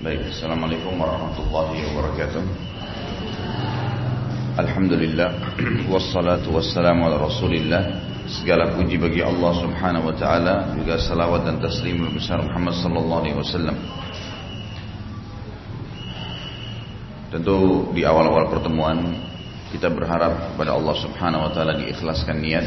[0.00, 2.40] Baik, Assalamualaikum warahmatullahi wabarakatuh.
[4.56, 5.28] Alhamdulillah
[5.92, 8.00] Wassalatu wassalamu ala rasulillah.
[8.24, 13.36] Segala puji bagi Allah subhanahu wa ta'ala Juga salawat dan taslim besar Muhammad sallallahu alaihi
[13.44, 13.76] wasallam.
[17.28, 19.04] Tentu di awal-awal pertemuan
[19.68, 22.66] Kita berharap kepada Allah subhanahu wa ta'ala Diikhlaskan niat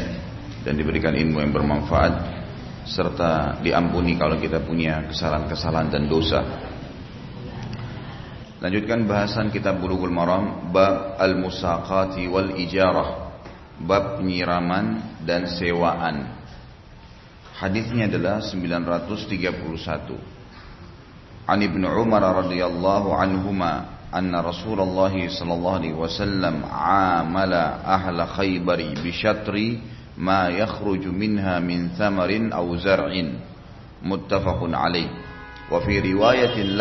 [0.62, 2.14] Dan diberikan ilmu yang bermanfaat
[2.86, 6.70] Serta diampuni kalau kita punya kesalahan-kesalahan dan dosa
[8.62, 13.34] Lanjutkan bahasan kitab Bulughul Maram bab al-musaqati wal ijarah.
[13.82, 16.30] Bab penyiraman dan sewaan.
[17.58, 20.34] Hadisnya adalah 931.
[21.44, 29.82] An Ibnu Umar radhiyallahu anhuma anna Rasulullah sallallahu alaihi wasallam amala ahla Khaybar bi syatri
[30.14, 33.42] ma yakhruju minha min thamarin aw zar'in
[34.06, 35.10] muttafaqun alaih
[35.66, 36.78] wa fi riwayatin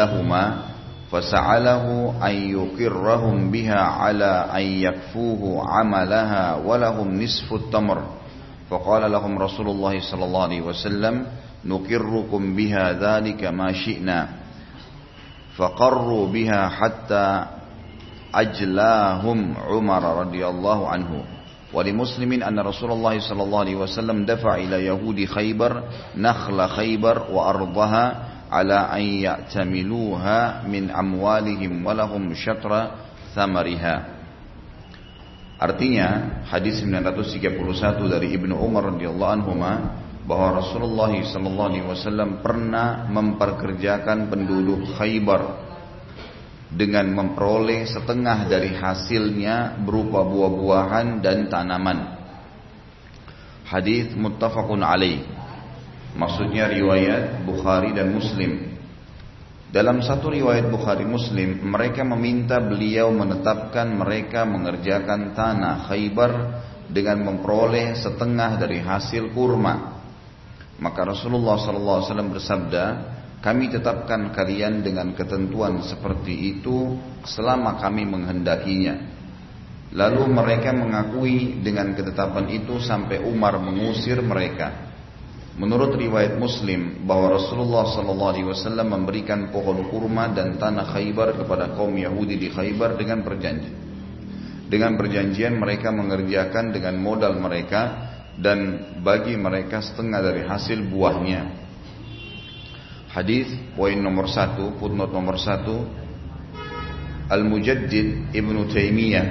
[1.13, 1.85] فسعله
[2.26, 8.04] أن يقرهم بها على أن يكفوه عملها ولهم نصف التمر.
[8.70, 11.26] فقال لهم رسول الله صلى الله عليه وسلم
[11.65, 14.27] نقركم بها ذلك ما شئنا.
[15.55, 17.46] فقروا بها حتى
[18.35, 21.24] أجلاهم عمر رضي الله عنه.
[21.74, 25.84] ولمسلم أن رسول الله صلى الله عليه وسلم دفع إلى يهود خيبر
[26.18, 34.13] نخل خيبر وأرضها ala an ya'tamiluha min amwalihim walahum syatra thamariha.
[35.57, 39.57] Artinya hadis 931 dari Ibnu Umar radhiyallahu anhu
[40.24, 45.74] bahwa Rasulullah sallallahu alaihi wasallam pernah memperkerjakan penduduk Khaybar
[46.74, 52.21] dengan memperoleh setengah dari hasilnya berupa buah-buahan dan tanaman.
[53.68, 55.21] Hadis muttafaqun alaih.
[56.13, 58.73] Maksudnya riwayat Bukhari dan Muslim.
[59.73, 66.34] Dalam satu riwayat Bukhari Muslim, mereka meminta beliau menetapkan mereka mengerjakan tanah Khaybar
[66.94, 69.97] dengan memperoleh setengah dari hasil kurma.
[70.78, 72.85] Maka Rasulullah SAW bersabda,
[73.41, 76.94] kami tetapkan kalian dengan ketentuan seperti itu
[77.25, 79.09] selama kami menghendakinya.
[79.97, 84.93] Lalu mereka mengakui dengan ketetapan itu sampai Umar mengusir mereka.
[85.53, 92.41] Menurut riwayat Muslim bahwa Rasulullah SAW memberikan pohon kurma dan tanah Khaybar kepada kaum Yahudi
[92.41, 93.75] di Khaybar dengan perjanjian.
[94.66, 101.41] Dengan perjanjian mereka mengerjakan dengan modal mereka dan bagi mereka setengah dari hasil buahnya.
[103.14, 105.85] Hadis poin nomor satu, footnote nomor satu,
[107.30, 109.28] Al-Mujaddid Ibnu Taimiyah.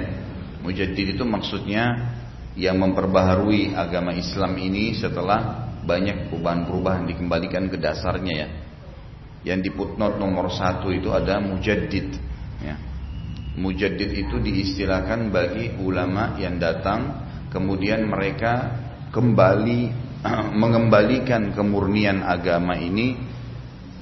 [0.63, 2.15] Mujaddid itu maksudnya
[2.55, 8.49] yang memperbaharui agama Islam ini setelah banyak perubahan-perubahan dikembalikan ke dasarnya ya.
[9.43, 12.15] Yang di footnote nomor satu itu ada mujaddid.
[12.63, 12.75] Ya.
[13.59, 18.73] Mujaddid itu diistilahkan bagi ulama yang datang kemudian mereka
[19.13, 19.79] kembali
[20.63, 23.19] mengembalikan kemurnian agama ini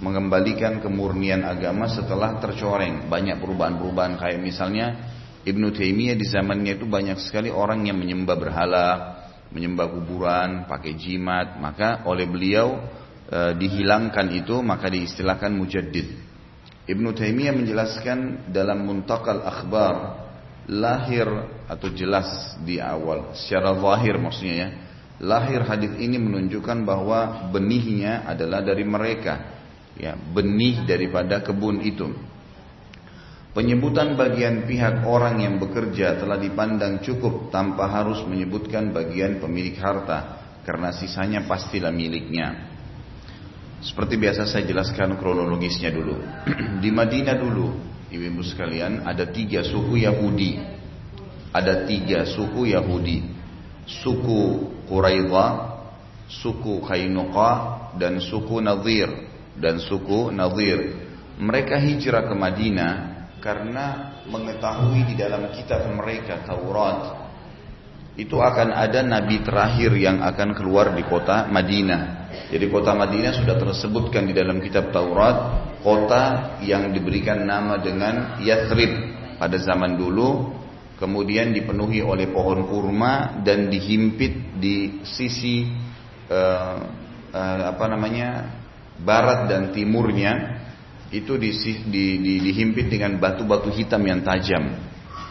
[0.01, 7.17] mengembalikan kemurnian agama setelah tercoreng banyak perubahan-perubahan kayak misalnya Ibnu Taimiyah di zamannya itu banyak
[7.21, 8.85] sekali orang yang menyembah berhala
[9.51, 12.79] menyembah kuburan, pakai jimat, maka oleh beliau
[13.27, 16.07] e, dihilangkan itu maka diistilahkan mujaddid.
[16.87, 19.95] Ibnu Taimiyah menjelaskan dalam Muntakal Akhbar
[20.71, 21.27] lahir
[21.67, 24.69] atau jelas di awal secara zahir maksudnya ya.
[25.21, 29.61] Lahir hadis ini menunjukkan bahwa benihnya adalah dari mereka.
[29.93, 32.09] Ya, benih daripada kebun itu.
[33.51, 40.39] Penyebutan bagian pihak orang yang bekerja telah dipandang cukup tanpa harus menyebutkan bagian pemilik harta
[40.63, 42.71] karena sisanya pastilah miliknya.
[43.83, 46.15] Seperti biasa saya jelaskan kronologisnya dulu.
[46.83, 47.75] Di Madinah dulu,
[48.07, 50.55] ibu-ibu sekalian, ada tiga suku Yahudi.
[51.51, 53.19] Ada tiga suku Yahudi.
[53.83, 55.51] Suku Quraidah,
[56.31, 57.51] suku Kainuqa,
[57.99, 59.11] dan suku Nadir.
[59.59, 61.03] Dan suku Nadir.
[61.35, 63.10] Mereka hijrah ke Madinah
[63.41, 67.21] karena mengetahui di dalam kitab mereka Taurat
[68.15, 72.29] itu akan ada nabi terakhir yang akan keluar di kota Madinah.
[72.53, 75.37] Jadi kota Madinah sudah tersebutkan di dalam kitab Taurat,
[75.81, 78.91] kota yang diberikan nama dengan Yathrib
[79.39, 80.53] pada zaman dulu,
[81.01, 85.65] kemudian dipenuhi oleh pohon kurma dan dihimpit di sisi
[86.29, 86.77] uh,
[87.31, 88.53] uh, apa namanya
[89.01, 90.61] barat dan timurnya
[91.11, 91.51] itu di,
[91.91, 94.79] di, di, dihimpit dengan batu-batu hitam yang tajam.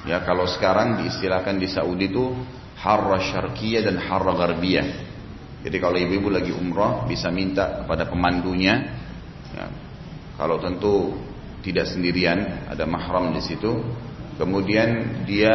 [0.05, 2.37] Ya kalau sekarang diistilahkan di Saudi itu
[2.77, 4.89] harra syarqiyah dan harra gharbiyah.
[5.61, 8.97] Jadi kalau ibu-ibu lagi umrah bisa minta kepada pemandunya.
[9.53, 9.67] Ya,
[10.41, 11.21] kalau tentu
[11.61, 13.85] tidak sendirian, ada mahram di situ.
[14.41, 15.53] Kemudian dia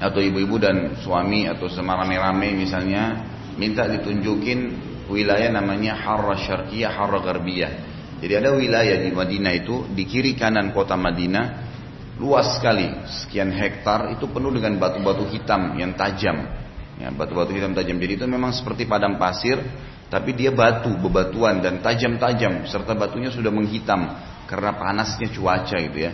[0.00, 3.24] atau ibu-ibu dan suami atau semarame-rame misalnya
[3.56, 4.60] minta ditunjukin
[5.08, 7.95] wilayah namanya Harra Syarqiyah, Harra Garbiyah.
[8.16, 11.68] Jadi ada wilayah di Madinah itu di kiri kanan kota Madinah
[12.16, 16.48] luas sekali, sekian hektar itu penuh dengan batu-batu hitam yang tajam.
[16.96, 18.00] Ya, batu-batu hitam tajam.
[18.00, 19.60] Jadi itu memang seperti padang pasir,
[20.08, 24.08] tapi dia batu, bebatuan dan tajam-tajam serta batunya sudah menghitam
[24.48, 26.12] karena panasnya cuaca gitu ya.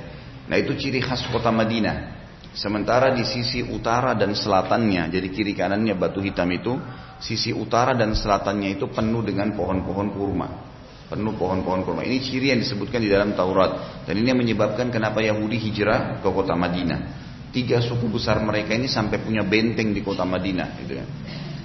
[0.50, 2.18] Nah, itu ciri khas kota Madinah.
[2.52, 6.76] Sementara di sisi utara dan selatannya, jadi kiri kanannya batu hitam itu,
[7.22, 10.71] sisi utara dan selatannya itu penuh dengan pohon-pohon kurma
[11.12, 12.00] penuh pohon-pohon kurma.
[12.08, 14.04] Ini ciri yang disebutkan di dalam Taurat.
[14.08, 17.20] Dan ini yang menyebabkan kenapa Yahudi hijrah ke kota Madinah.
[17.52, 20.80] Tiga suku besar mereka ini sampai punya benteng di kota Madinah.
[20.80, 21.04] Gitu ya.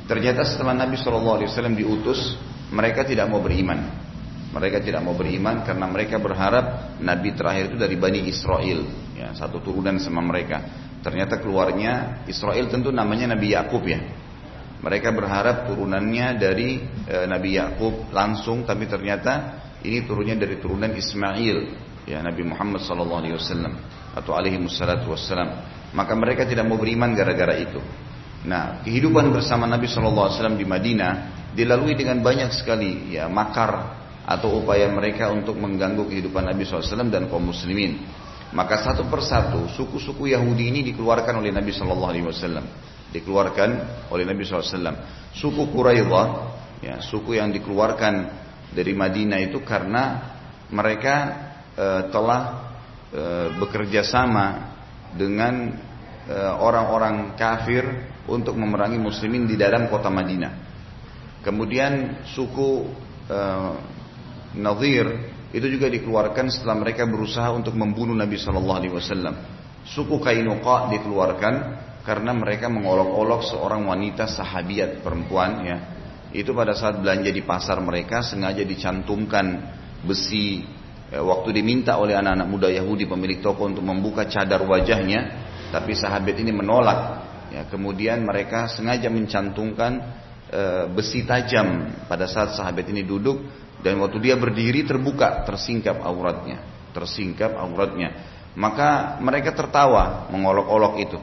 [0.03, 2.35] Ternyata setelah Nabi SAW diutus,
[2.75, 4.03] mereka tidak mau beriman.
[4.51, 8.83] Mereka tidak mau beriman karena mereka berharap Nabi terakhir itu dari Bani Israel.
[9.15, 10.59] Ya, satu turunan sama mereka.
[10.99, 14.26] Ternyata keluarnya Israel tentu namanya Nabi Yakub ya.
[14.77, 16.77] Mereka berharap turunannya dari
[17.09, 21.57] e, Nabi Yakub langsung, tapi ternyata ini turunnya dari turunan Ismail,
[22.05, 23.25] ya Nabi Muhammad SAW
[24.13, 25.49] atau alaihi wassalam.
[25.97, 27.81] Maka mereka tidak mau beriman gara-gara itu.
[28.45, 31.13] Nah, kehidupan bersama Nabi SAW di Madinah
[31.57, 33.97] dilalui dengan banyak sekali ya makar
[34.27, 38.05] atau upaya mereka untuk mengganggu kehidupan Nabi SAW dan kaum muslimin.
[38.53, 42.65] Maka satu persatu suku-suku Yahudi ini dikeluarkan oleh Nabi Shallallahu Alaihi Wasallam
[43.11, 43.69] dikeluarkan
[44.11, 44.95] oleh Nabi SAW.
[45.35, 46.27] Suku Quraidah,
[46.83, 48.13] ya, suku yang dikeluarkan
[48.73, 50.35] dari Madinah itu karena
[50.73, 51.15] mereka
[51.71, 52.41] e, telah
[53.13, 53.23] e,
[53.55, 54.75] bekerja sama
[55.07, 55.71] dengan
[56.27, 57.83] eh, orang-orang e, kafir
[58.27, 60.67] untuk memerangi muslimin di dalam kota Madinah.
[61.39, 62.91] Kemudian suku
[63.31, 63.39] e,
[64.59, 65.07] Nadir
[65.55, 69.35] itu juga dikeluarkan setelah mereka berusaha untuk membunuh Nabi Wasallam.
[69.87, 71.53] Suku Kainuqa dikeluarkan
[72.07, 75.77] karena mereka mengolok-olok seorang wanita sahabiat perempuan ya.
[76.31, 79.75] Itu pada saat belanja di pasar mereka sengaja dicantumkan
[80.07, 80.63] besi
[81.11, 86.39] ya, waktu diminta oleh anak-anak muda Yahudi pemilik toko untuk membuka cadar wajahnya tapi sahabat
[86.39, 86.99] ini menolak
[87.51, 87.67] ya.
[87.67, 89.99] Kemudian mereka sengaja mencantumkan
[90.47, 93.43] e, besi tajam pada saat sahabat ini duduk
[93.83, 96.63] dan waktu dia berdiri terbuka tersingkap auratnya
[96.95, 98.39] tersingkap auratnya.
[98.57, 101.19] Maka mereka tertawa mengolok-olok itu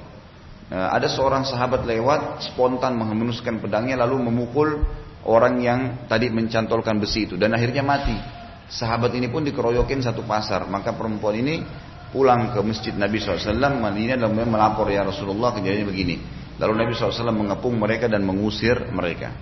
[0.72, 4.80] ada seorang sahabat lewat spontan menghembuskan pedangnya lalu memukul
[5.28, 8.16] orang yang tadi mencantolkan besi itu dan akhirnya mati.
[8.64, 10.64] Sahabat ini pun dikeroyokin satu pasar.
[10.64, 11.60] Maka perempuan ini
[12.08, 13.52] pulang ke masjid Nabi SAW.
[13.76, 16.16] Madinah dan melapor ya Rasulullah kejadian begini.
[16.56, 19.34] Lalu Nabi SAW mengepung mereka dan mengusir mereka.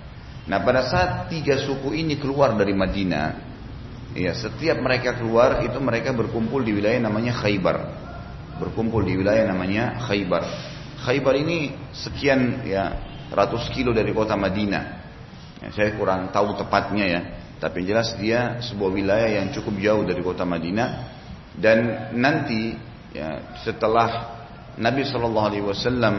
[0.43, 3.25] Nah pada saat tiga suku ini keluar dari Madinah,
[4.11, 7.77] ya setiap mereka keluar itu mereka berkumpul di wilayah namanya Khaybar.
[8.59, 10.72] Berkumpul di wilayah namanya Khaybar.
[11.03, 12.95] Khaybar ini sekian ya
[13.35, 14.83] ratus kilo dari kota Madinah.
[15.59, 17.21] Ya, saya kurang tahu tepatnya ya,
[17.59, 20.89] tapi jelas dia sebuah wilayah yang cukup jauh dari kota Madinah
[21.59, 22.73] dan nanti
[23.11, 24.39] ya setelah
[24.79, 26.15] Nabi Shallallahu Alaihi Wasallam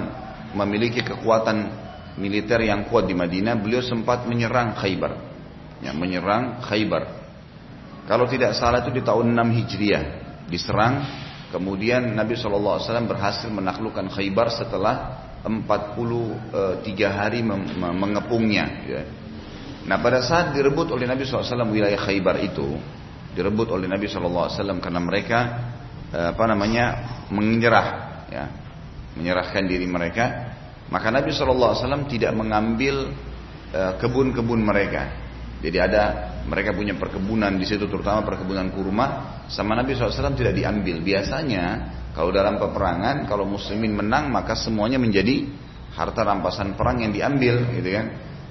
[0.55, 1.83] memiliki kekuatan
[2.15, 5.13] militer yang kuat di Madinah, beliau sempat menyerang Khaybar,
[5.83, 7.25] ya, menyerang Khaybar.
[8.05, 10.05] Kalau tidak salah itu di tahun 6 Hijriah
[10.47, 11.24] diserang
[11.55, 16.51] Kemudian Nabi SAW berhasil menaklukkan Khaybar setelah 43
[17.07, 17.47] hari
[17.79, 18.67] mengepungnya.
[18.83, 19.03] Ya.
[19.87, 22.75] Nah pada saat direbut oleh Nabi SAW wilayah Khaybar itu,
[23.39, 24.51] direbut oleh Nabi SAW
[24.83, 25.39] karena mereka
[26.11, 26.85] eh, apa namanya
[27.31, 27.89] menyerah,
[28.35, 28.45] ya,
[29.15, 30.59] menyerahkan diri mereka.
[30.91, 33.15] Maka Nabi SAW tidak mengambil
[33.71, 35.23] eh, kebun-kebun mereka.
[35.65, 36.03] Jadi ada
[36.45, 41.01] mereka punya perkebunan di situ terutama perkebunan kurma sama Nabi SAW tidak diambil.
[41.01, 41.65] Biasanya
[42.13, 45.49] kalau dalam peperangan kalau muslimin menang maka semuanya menjadi
[45.97, 48.07] harta rampasan perang yang diambil gitu kan.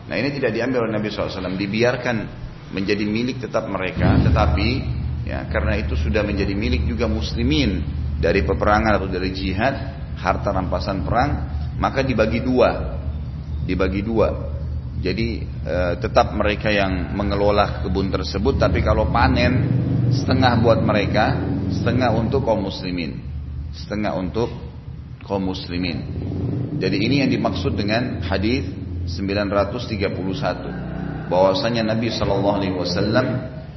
[0.09, 2.17] Nah ini tidak diambil oleh Nabi SAW dibiarkan
[2.73, 4.69] menjadi milik tetap mereka tetapi
[5.29, 7.85] ya karena itu sudah menjadi milik juga muslimin
[8.17, 9.75] dari peperangan atau dari jihad
[10.17, 11.31] harta rampasan perang
[11.77, 12.97] maka dibagi dua
[13.69, 14.52] dibagi dua
[15.03, 19.67] jadi e, tetap mereka yang mengelola kebun tersebut, tapi kalau panen
[20.15, 21.35] setengah buat mereka,
[21.75, 23.19] setengah untuk kaum muslimin,
[23.75, 24.47] setengah untuk
[25.27, 26.07] kaum muslimin.
[26.79, 28.63] Jadi ini yang dimaksud dengan hadis
[29.03, 33.27] 931 bahwasanya Nabi Wasallam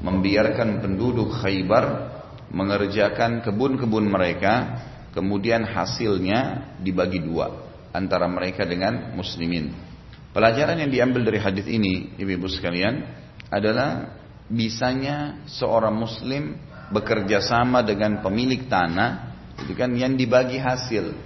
[0.07, 2.15] membiarkan penduduk Khaybar
[2.55, 4.79] mengerjakan kebun-kebun mereka,
[5.11, 7.51] kemudian hasilnya dibagi dua
[7.91, 9.96] antara mereka dengan muslimin.
[10.37, 13.09] Pelajaran yang diambil dari hadis ini, ibu-ibu sekalian,
[13.49, 14.21] adalah
[14.53, 16.61] bisanya seorang muslim
[16.93, 19.33] bekerja sama dengan pemilik tanah
[19.65, 21.17] itu kan yang dibagi hasil.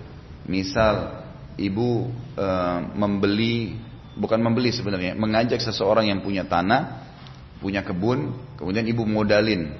[0.46, 1.26] Misal
[1.58, 2.06] ibu
[2.38, 2.46] e,
[2.94, 3.74] membeli
[4.14, 7.10] bukan membeli sebenarnya, mengajak seseorang yang punya tanah,
[7.58, 8.30] punya kebun,
[8.62, 9.74] kemudian ibu modalin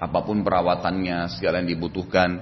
[0.00, 2.40] apa pun perawatannya, segala yang dibutuhkan,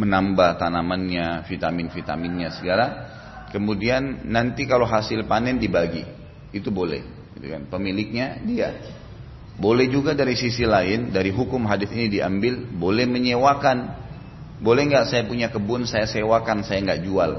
[0.00, 2.86] menambah tanamannya, vitamin-vitaminnya segala.
[3.48, 6.04] Kemudian nanti kalau hasil panen dibagi,
[6.52, 7.00] itu boleh.
[7.36, 7.64] Gitu kan.
[7.70, 8.76] Pemiliknya dia.
[9.58, 14.06] Boleh juga dari sisi lain, dari hukum hadis ini diambil, boleh menyewakan.
[14.58, 17.32] Boleh nggak saya punya kebun, saya sewakan, saya nggak jual.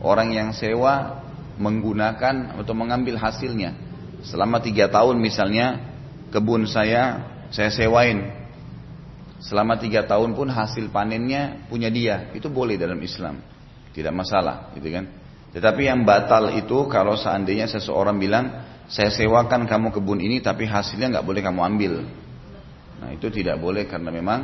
[0.00, 1.24] Orang yang sewa
[1.56, 3.76] menggunakan atau mengambil hasilnya.
[4.24, 5.80] Selama tiga tahun misalnya,
[6.32, 8.24] kebun saya saya sewain.
[9.44, 12.32] Selama tiga tahun pun hasil panennya punya dia.
[12.32, 13.44] Itu boleh dalam Islam.
[13.92, 15.23] Tidak masalah, gitu kan.
[15.54, 18.50] Tetapi yang batal itu kalau seandainya seseorang bilang,
[18.90, 21.92] saya sewakan kamu kebun ini tapi hasilnya nggak boleh kamu ambil.
[22.98, 24.40] Nah itu tidak boleh karena memang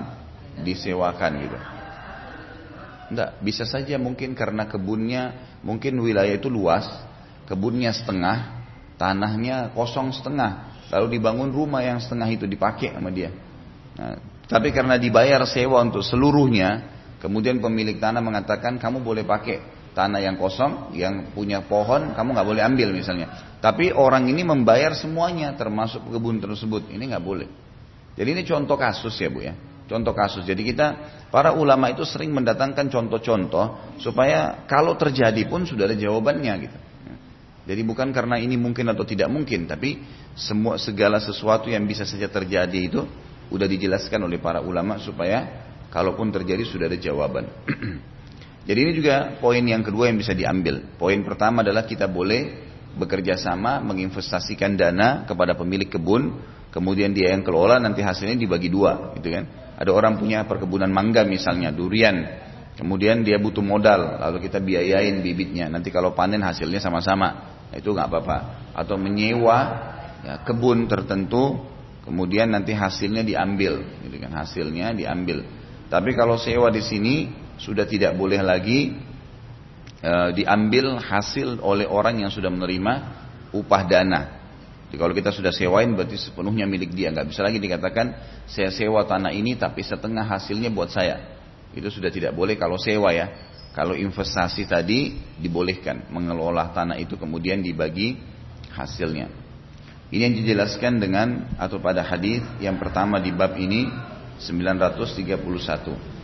[0.63, 1.59] disewakan gitu.
[3.11, 5.35] Enggak, bisa saja mungkin karena kebunnya,
[5.67, 6.87] mungkin wilayah itu luas,
[7.51, 8.63] kebunnya setengah,
[8.95, 13.35] tanahnya kosong setengah, lalu dibangun rumah yang setengah itu dipakai sama dia.
[13.99, 14.15] Nah,
[14.47, 16.87] tapi karena dibayar sewa untuk seluruhnya,
[17.19, 22.49] kemudian pemilik tanah mengatakan kamu boleh pakai tanah yang kosong, yang punya pohon, kamu nggak
[22.49, 23.59] boleh ambil misalnya.
[23.59, 26.89] Tapi orang ini membayar semuanya, termasuk kebun tersebut.
[26.89, 27.49] Ini nggak boleh.
[28.15, 29.55] Jadi ini contoh kasus ya bu ya.
[29.91, 30.47] Contoh kasus.
[30.47, 30.87] Jadi kita
[31.35, 36.79] para ulama itu sering mendatangkan contoh-contoh supaya kalau terjadi pun sudah ada jawabannya gitu.
[37.71, 40.03] Jadi bukan karena ini mungkin atau tidak mungkin, tapi
[40.35, 43.05] semua segala sesuatu yang bisa saja terjadi itu
[43.51, 47.47] udah dijelaskan oleh para ulama supaya kalaupun terjadi sudah ada jawaban.
[48.71, 50.95] Jadi ini juga poin yang kedua yang bisa diambil.
[50.95, 56.39] Poin pertama adalah kita boleh bekerja sama menginvestasikan dana kepada pemilik kebun,
[56.71, 59.75] kemudian dia yang kelola nanti hasilnya dibagi dua, gitu kan?
[59.75, 62.15] Ada orang punya perkebunan mangga misalnya, durian,
[62.79, 68.07] kemudian dia butuh modal, lalu kita biayain bibitnya, nanti kalau panen hasilnya sama-sama, itu nggak
[68.07, 68.39] apa-apa.
[68.79, 69.59] Atau menyewa
[70.23, 71.59] ya, kebun tertentu,
[72.07, 74.31] kemudian nanti hasilnya diambil, gitu kan?
[74.31, 75.43] Hasilnya diambil.
[75.91, 78.97] Tapi kalau sewa di sini sudah tidak boleh lagi
[80.01, 82.93] e, diambil hasil oleh orang yang sudah menerima
[83.53, 84.41] upah dana.
[84.91, 87.15] Jadi kalau kita sudah sewain berarti sepenuhnya milik dia.
[87.15, 88.17] Nggak bisa lagi dikatakan
[88.51, 91.39] saya sewa tanah ini tapi setengah hasilnya buat saya.
[91.71, 93.31] Itu sudah tidak boleh kalau sewa ya.
[93.71, 98.19] Kalau investasi tadi dibolehkan mengelola tanah itu kemudian dibagi
[98.75, 99.31] hasilnya.
[100.11, 103.87] Ini yang dijelaskan dengan atau pada hadis yang pertama di bab ini
[104.43, 106.20] 931.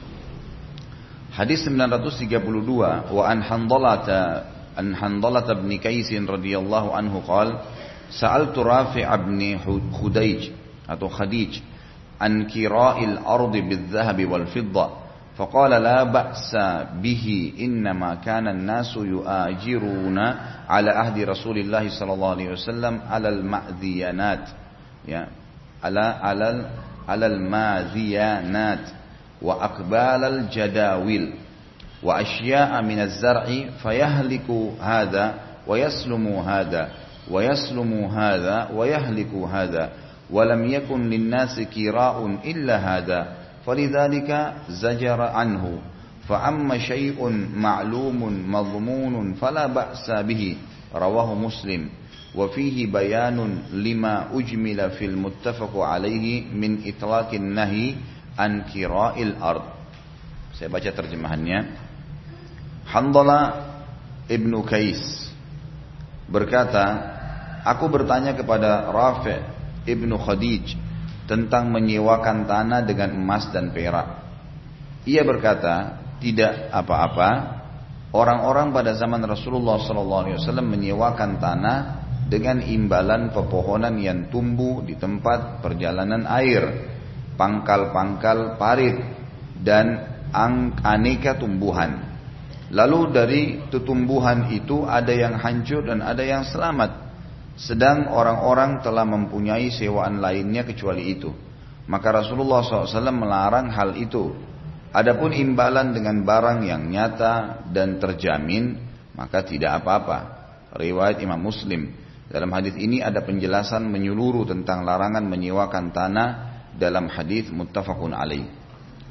[1.37, 7.61] Hadis 932 wa an Handalata an Handalata bin Kais radhiyallahu anhu qala
[8.09, 9.61] sa'altu Rafi' bin
[9.93, 10.49] Khudayj
[10.89, 11.61] atau Khadij
[12.17, 15.05] an kira'il ardi bil-dhahab wal-fidda
[15.37, 16.57] فقال لا بأس
[17.05, 20.19] به إنما كان الناس يؤاجرون
[20.69, 24.45] على عهد رسول الله صلى الله عليه وسلم على المأذينات
[25.05, 25.29] ya
[25.85, 26.49] على على
[27.09, 28.85] على الماذيانات
[29.43, 31.33] وأقبال الجداول
[32.03, 33.47] وأشياء من الزرع
[33.83, 34.51] فيهلك
[34.81, 35.35] هذا
[35.67, 36.89] ويسلم هذا
[37.31, 39.91] ويسلم هذا ويهلك هذا
[40.31, 43.21] ولم يكن للناس كراء إلا هذا
[43.67, 45.79] فلذلك زجر عنه
[46.29, 50.57] فأما شيء معلوم مضمون فلا بأس به
[50.95, 51.89] رواه مسلم.
[52.35, 57.95] وفيه بيان لما أجمل في المتفق عليه من إطلاق النهي
[58.37, 59.65] an kira'il ard.
[60.57, 61.59] Saya baca terjemahannya.
[62.87, 63.41] Handala
[64.31, 65.29] ibnu Kais
[66.31, 66.85] berkata,
[67.67, 69.37] aku bertanya kepada Rafi
[69.91, 70.79] ibnu Khadij
[71.27, 74.23] tentang menyewakan tanah dengan emas dan perak.
[75.07, 77.59] Ia berkata, tidak apa-apa.
[78.15, 81.79] Orang-orang pada zaman Rasulullah SAW menyewakan tanah
[82.27, 86.96] dengan imbalan pepohonan yang tumbuh di tempat perjalanan air
[87.37, 88.97] pangkal-pangkal parit
[89.61, 90.17] dan
[90.83, 92.03] aneka tumbuhan.
[92.75, 97.07] Lalu dari tumbuhan itu ada yang hancur dan ada yang selamat.
[97.57, 101.31] Sedang orang-orang telah mempunyai sewaan lainnya kecuali itu.
[101.87, 104.35] Maka Rasulullah SAW melarang hal itu.
[104.91, 108.81] Adapun imbalan dengan barang yang nyata dan terjamin,
[109.15, 110.19] maka tidak apa-apa.
[110.75, 111.95] Riwayat Imam Muslim.
[112.27, 118.47] Dalam hadis ini ada penjelasan menyeluruh tentang larangan menyewakan tanah dalam hadis muttafaqun alaih.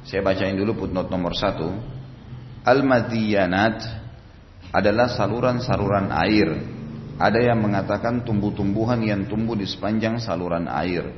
[0.06, 1.66] Saya bacain dulu footnote nomor satu.
[2.62, 3.82] Al-madiyanat
[4.70, 6.48] adalah saluran-saluran air.
[7.16, 11.10] Ada yang mengatakan tumbuh-tumbuhan yang tumbuh di sepanjang saluran air.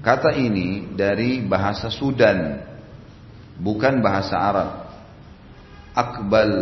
[0.00, 2.62] Kata ini dari bahasa Sudan,
[3.58, 4.70] bukan bahasa Arab.
[5.96, 6.52] Akbal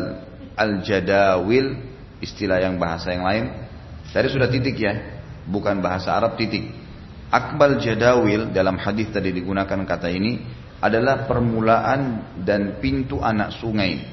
[0.54, 1.76] al-jadawil,
[2.23, 3.44] istilah yang bahasa yang lain.
[4.14, 6.84] Tadi sudah titik ya, bukan bahasa Arab titik.
[7.31, 10.38] Akbal jadawil dalam hadis tadi digunakan kata ini
[10.85, 14.04] adalah permulaan dan pintu anak sungai.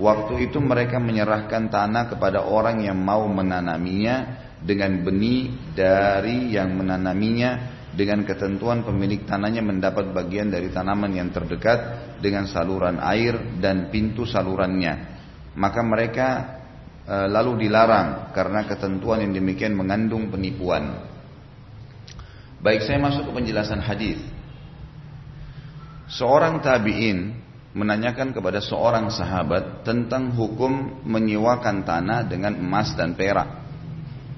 [0.00, 7.80] Waktu itu mereka menyerahkan tanah kepada orang yang mau menanaminya dengan benih dari yang menanaminya
[7.90, 11.78] dengan ketentuan pemilik tanahnya mendapat bagian dari tanaman yang terdekat
[12.22, 15.18] dengan saluran air dan pintu salurannya.
[15.58, 16.28] Maka mereka
[17.02, 21.09] e, lalu dilarang karena ketentuan yang demikian mengandung penipuan.
[22.60, 24.20] Baik saya masuk ke penjelasan hadis.
[26.12, 27.32] Seorang tabi'in
[27.72, 33.48] menanyakan kepada seorang sahabat tentang hukum menyewakan tanah dengan emas dan perak.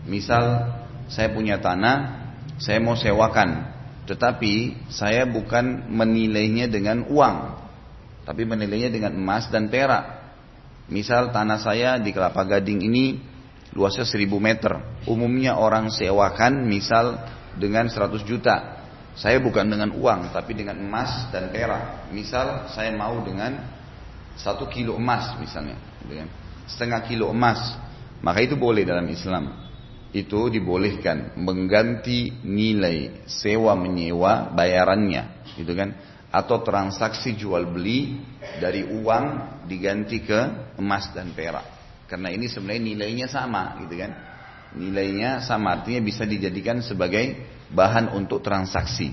[0.06, 0.70] Misal
[1.10, 2.30] saya punya tanah,
[2.62, 3.66] saya mau sewakan,
[4.06, 7.36] tetapi saya bukan menilainya dengan uang,
[8.22, 10.22] tapi menilainya dengan emas dan perak.
[10.86, 13.18] Misal tanah saya di Kelapa Gading ini
[13.74, 14.78] luasnya 1000 meter.
[15.10, 17.18] Umumnya orang sewakan misal
[17.56, 18.80] dengan 100 juta.
[19.12, 22.08] Saya bukan dengan uang, tapi dengan emas dan perak.
[22.16, 23.60] Misal saya mau dengan
[24.40, 26.32] satu kilo emas misalnya, dengan
[26.64, 27.76] setengah kilo emas,
[28.24, 29.52] maka itu boleh dalam Islam.
[30.12, 35.92] Itu dibolehkan mengganti nilai sewa menyewa bayarannya, gitu kan?
[36.32, 38.20] Atau transaksi jual beli
[38.60, 39.24] dari uang
[39.68, 40.40] diganti ke
[40.80, 41.64] emas dan perak.
[42.08, 44.31] Karena ini sebenarnya nilainya sama, gitu kan?
[44.72, 47.36] Nilainya sama, artinya bisa dijadikan sebagai
[47.72, 49.12] bahan untuk transaksi.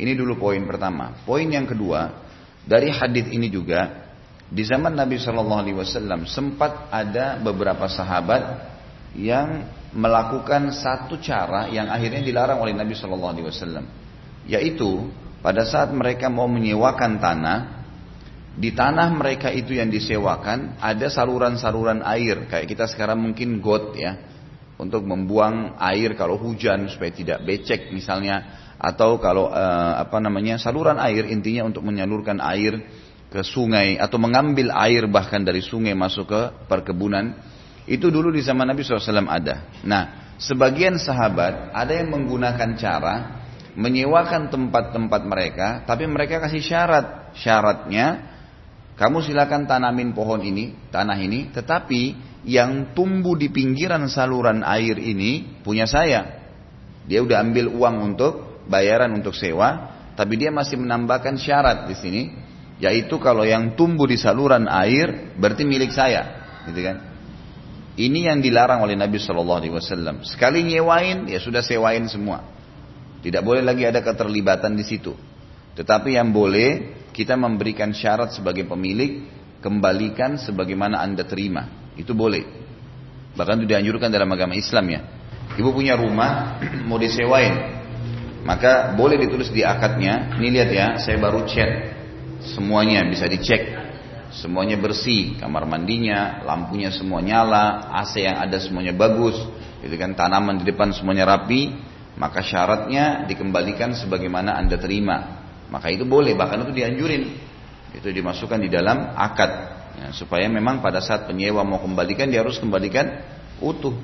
[0.00, 1.16] Ini dulu poin pertama.
[1.28, 2.24] Poin yang kedua,
[2.64, 4.08] dari hadis ini juga
[4.48, 8.72] di zaman Nabi Shallallahu Alaihi Wasallam sempat ada beberapa sahabat
[9.16, 13.84] yang melakukan satu cara yang akhirnya dilarang oleh Nabi Shallallahu Alaihi Wasallam,
[14.48, 15.08] yaitu
[15.40, 17.58] pada saat mereka mau menyewakan tanah,
[18.56, 24.29] di tanah mereka itu yang disewakan ada saluran-saluran air kayak kita sekarang mungkin got ya
[24.80, 30.96] untuk membuang air kalau hujan supaya tidak becek misalnya atau kalau uh, apa namanya saluran
[30.96, 32.80] air intinya untuk menyalurkan air
[33.28, 37.36] ke sungai atau mengambil air bahkan dari sungai masuk ke perkebunan
[37.84, 39.66] itu dulu di zaman Nabi SAW ada.
[39.82, 43.14] Nah, sebagian sahabat ada yang menggunakan cara
[43.74, 47.06] menyewakan tempat-tempat mereka, tapi mereka kasih syarat.
[47.38, 48.30] Syaratnya,
[48.98, 55.60] kamu silakan tanamin pohon ini, tanah ini, tetapi yang tumbuh di pinggiran saluran air ini
[55.60, 56.40] punya saya.
[57.04, 62.22] Dia udah ambil uang untuk bayaran untuk sewa, tapi dia masih menambahkan syarat di sini,
[62.80, 66.22] yaitu kalau yang tumbuh di saluran air berarti milik saya,
[66.68, 66.96] gitu kan?
[68.00, 70.24] Ini yang dilarang oleh Nabi Shallallahu Alaihi Wasallam.
[70.24, 72.46] Sekali nyewain, ya sudah sewain semua.
[73.20, 75.12] Tidak boleh lagi ada keterlibatan di situ.
[75.76, 79.28] Tetapi yang boleh kita memberikan syarat sebagai pemilik,
[79.60, 81.79] kembalikan sebagaimana anda terima.
[82.00, 82.48] Itu boleh.
[83.36, 85.00] Bahkan itu dianjurkan dalam agama Islam ya.
[85.60, 86.56] Ibu punya rumah
[86.88, 87.78] mau disewain.
[88.40, 90.32] Maka boleh ditulis di akadnya.
[90.40, 91.70] Ini lihat ya, saya baru cek.
[92.56, 93.76] Semuanya bisa dicek.
[94.30, 99.34] Semuanya bersih, kamar mandinya, lampunya semua nyala, AC yang ada semuanya bagus,
[99.82, 101.74] itu kan tanaman di depan semuanya rapi,
[102.14, 105.42] maka syaratnya dikembalikan sebagaimana anda terima.
[105.66, 107.26] Maka itu boleh, bahkan itu dianjurin.
[107.90, 109.50] Itu dimasukkan di dalam akad.
[109.98, 113.20] Ya, supaya memang pada saat penyewa mau kembalikan dia harus kembalikan
[113.58, 113.96] utuh.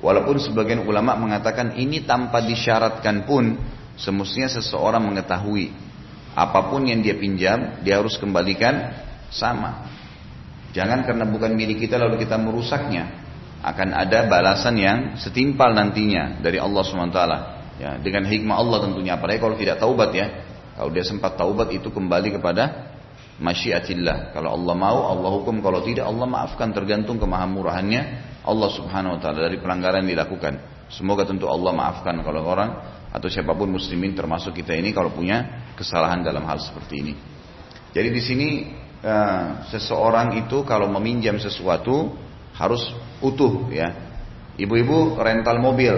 [0.00, 3.60] Walaupun sebagian ulama mengatakan ini tanpa disyaratkan pun
[4.00, 5.90] semestinya seseorang mengetahui
[6.32, 8.96] apa pun yang dia pinjam dia harus kembalikan
[9.28, 9.90] sama.
[10.70, 13.28] Jangan karena bukan milik kita lalu kita merusaknya.
[13.60, 17.20] Akan ada balasan yang setimpal nantinya dari Allah SWT.
[17.76, 19.20] Ya, dengan hikmah Allah tentunya.
[19.20, 20.26] Apalagi kalau tidak taubat ya.
[20.78, 22.89] Kalau dia sempat taubat itu kembali kepada
[23.40, 24.36] masyiatillah.
[24.36, 25.58] Kalau Allah mau, Allah hukum.
[25.64, 28.00] Kalau tidak, Allah maafkan tergantung kemahamurahannya
[28.44, 30.60] Allah subhanahu wa ta'ala dari pelanggaran yang dilakukan.
[30.92, 35.66] Semoga tentu Allah maafkan kalau orang atau siapa pun muslimin termasuk kita ini kalau punya
[35.74, 37.14] kesalahan dalam hal seperti ini.
[37.90, 38.48] Jadi di sini
[39.02, 42.14] uh, seseorang itu kalau meminjam sesuatu
[42.54, 42.82] harus
[43.22, 44.08] utuh ya.
[44.60, 45.94] Ibu-ibu rental mobil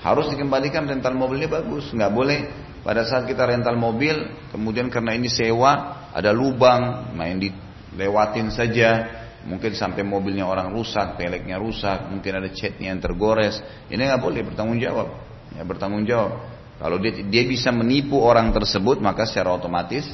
[0.00, 2.38] harus dikembalikan rental mobilnya bagus, nggak boleh
[2.86, 4.14] pada saat kita rental mobil
[4.54, 11.60] kemudian karena ini sewa ada lubang, main dilewatin saja, mungkin sampai mobilnya orang rusak, peleknya
[11.60, 15.08] rusak, mungkin ada catnya yang tergores, ini nggak boleh bertanggung jawab,
[15.56, 16.32] ya bertanggung jawab.
[16.78, 20.06] Kalau dia, dia bisa menipu orang tersebut, maka secara otomatis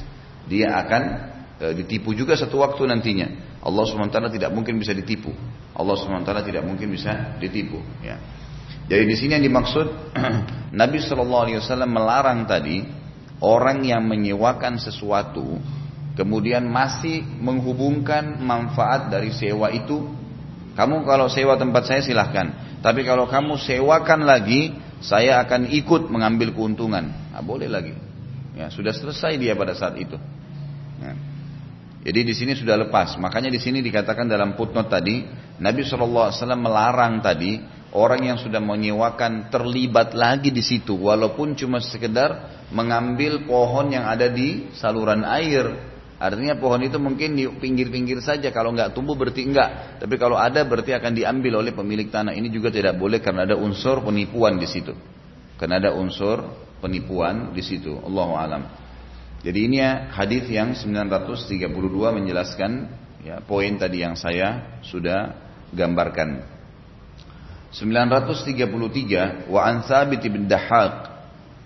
[0.49, 1.03] dia akan
[1.61, 3.61] e, ditipu juga satu waktu nantinya.
[3.61, 5.33] Allah swt tidak mungkin bisa ditipu.
[5.77, 7.85] Allah swt tidak mungkin bisa ditipu.
[8.01, 8.17] Ya.
[8.89, 10.17] Jadi di sini yang dimaksud
[10.81, 12.85] Nabi Wasallam melarang tadi
[13.45, 15.61] orang yang menyewakan sesuatu
[16.15, 20.11] kemudian masih menghubungkan manfaat dari sewa itu.
[20.75, 22.79] Kamu kalau sewa tempat saya silahkan.
[22.83, 27.13] Tapi kalau kamu sewakan lagi, saya akan ikut mengambil keuntungan.
[27.31, 27.95] Nah, boleh lagi.
[28.55, 30.19] Ya, sudah selesai dia pada saat itu.
[30.99, 31.13] Ya.
[32.05, 33.17] Jadi di sini sudah lepas.
[33.17, 35.25] Makanya di sini dikatakan dalam footnote tadi,
[35.57, 37.57] Nabi SAW melarang tadi
[37.95, 44.29] orang yang sudah menyewakan terlibat lagi di situ, walaupun cuma sekedar mengambil pohon yang ada
[44.29, 45.94] di saluran air.
[46.15, 48.49] Artinya pohon itu mungkin di pinggir-pinggir saja.
[48.55, 49.99] Kalau nggak tumbuh berarti enggak.
[49.99, 52.33] Tapi kalau ada berarti akan diambil oleh pemilik tanah.
[52.33, 54.95] Ini juga tidak boleh karena ada unsur penipuan di situ.
[55.59, 56.43] Karena ada unsur
[56.79, 57.99] penipuan di situ.
[57.99, 58.63] Allah alam.
[59.45, 62.89] Jadi ini ya hadis yang 932 menjelaskan
[63.21, 65.37] ya, poin tadi yang saya sudah
[65.75, 66.55] gambarkan.
[67.75, 71.14] 933 wa an Thabit bin Dahhak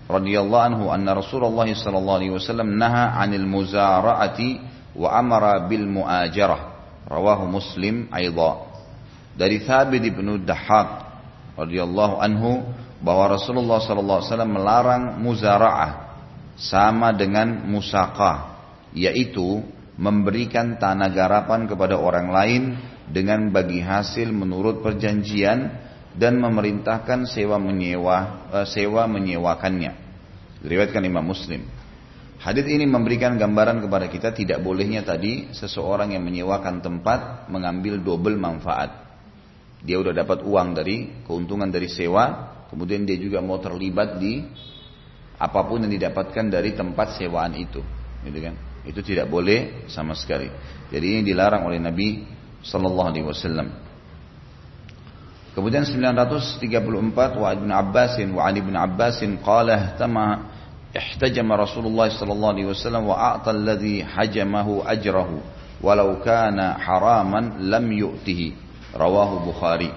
[0.08, 4.58] radhiyallahu anhu anna Rasulullah sallallahu alaihi wasallam naha 'anil muzara'ati
[4.96, 6.80] wa amara bil muajarah.
[7.08, 8.66] Rawahu Muslim aidha.
[9.38, 11.06] Dari Thabit bin Dahhak
[11.54, 12.64] radhiyallahu anhu
[12.98, 15.92] bahwa Rasulullah sallallahu alaihi wasallam melarang muzara'ah
[16.58, 18.58] sama dengan musaka,
[18.90, 19.62] yaitu
[19.94, 22.62] memberikan tanah garapan kepada orang lain
[23.06, 25.87] dengan bagi hasil menurut perjanjian
[26.18, 29.94] dan memerintahkan sewa menyewa uh, sewa menyewakannya.
[30.58, 31.62] Diriwayatkan Imam Muslim.
[32.38, 38.34] Hadis ini memberikan gambaran kepada kita tidak bolehnya tadi seseorang yang menyewakan tempat mengambil double
[38.38, 39.06] manfaat.
[39.82, 44.42] Dia udah dapat uang dari keuntungan dari sewa, kemudian dia juga mau terlibat di
[45.38, 47.78] apa pun yang didapatkan dari tempat sewaan itu
[48.26, 50.50] gitu kan itu tidak boleh sama sekali
[50.90, 52.26] jadi ini dilarang oleh Nabi
[52.66, 53.68] Sallallahu Alaihi Wasallam
[55.58, 56.62] kemudian 934
[57.34, 60.54] wa ibn Abbasin wa Ali bin Abbasin qala tama
[60.94, 65.42] ihtajama Rasulullah sallallahu alaihi wasallam wa a'ta alladhi hajamahu ajrahu
[65.82, 68.54] walau kana haraman lam yu'tihi
[68.94, 69.90] rawahu Bukhari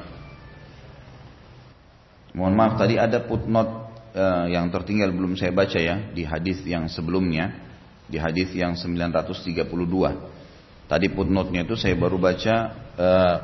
[2.31, 6.87] Mohon maaf tadi ada footnote uh, yang tertinggal belum saya baca ya di hadis yang
[6.87, 7.51] sebelumnya
[8.07, 9.67] di hadis yang 932.
[10.87, 12.55] Tadi footnote-nya itu saya baru baca
[12.95, 13.35] uh,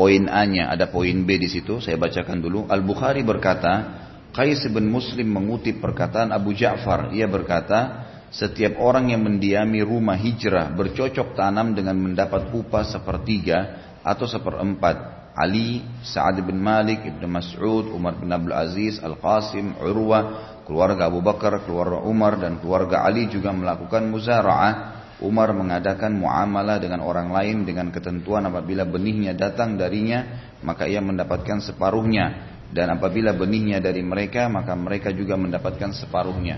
[0.00, 2.64] poin A-nya, ada poin B di situ, saya bacakan dulu.
[2.72, 4.00] Al-Bukhari berkata,
[4.32, 10.72] Qais bin Muslim mengutip perkataan Abu Ja'far, ia berkata, setiap orang yang mendiami rumah hijrah
[10.72, 13.58] bercocok tanam dengan mendapat upah sepertiga
[14.00, 20.20] atau seperempat Ali, Sa'ad bin Malik, Ibn Mas'ud, Umar bin Abdul Aziz, Al-Qasim, Urwa,
[20.64, 24.72] keluarga Abu Bakar, keluarga Umar dan keluarga Ali juga melakukan muzara'ah.
[25.20, 30.24] Umar mengadakan muamalah dengan orang lain dengan ketentuan apabila benihnya datang darinya
[30.64, 36.56] maka ia mendapatkan separuhnya dan apabila benihnya dari mereka maka mereka juga mendapatkan separuhnya.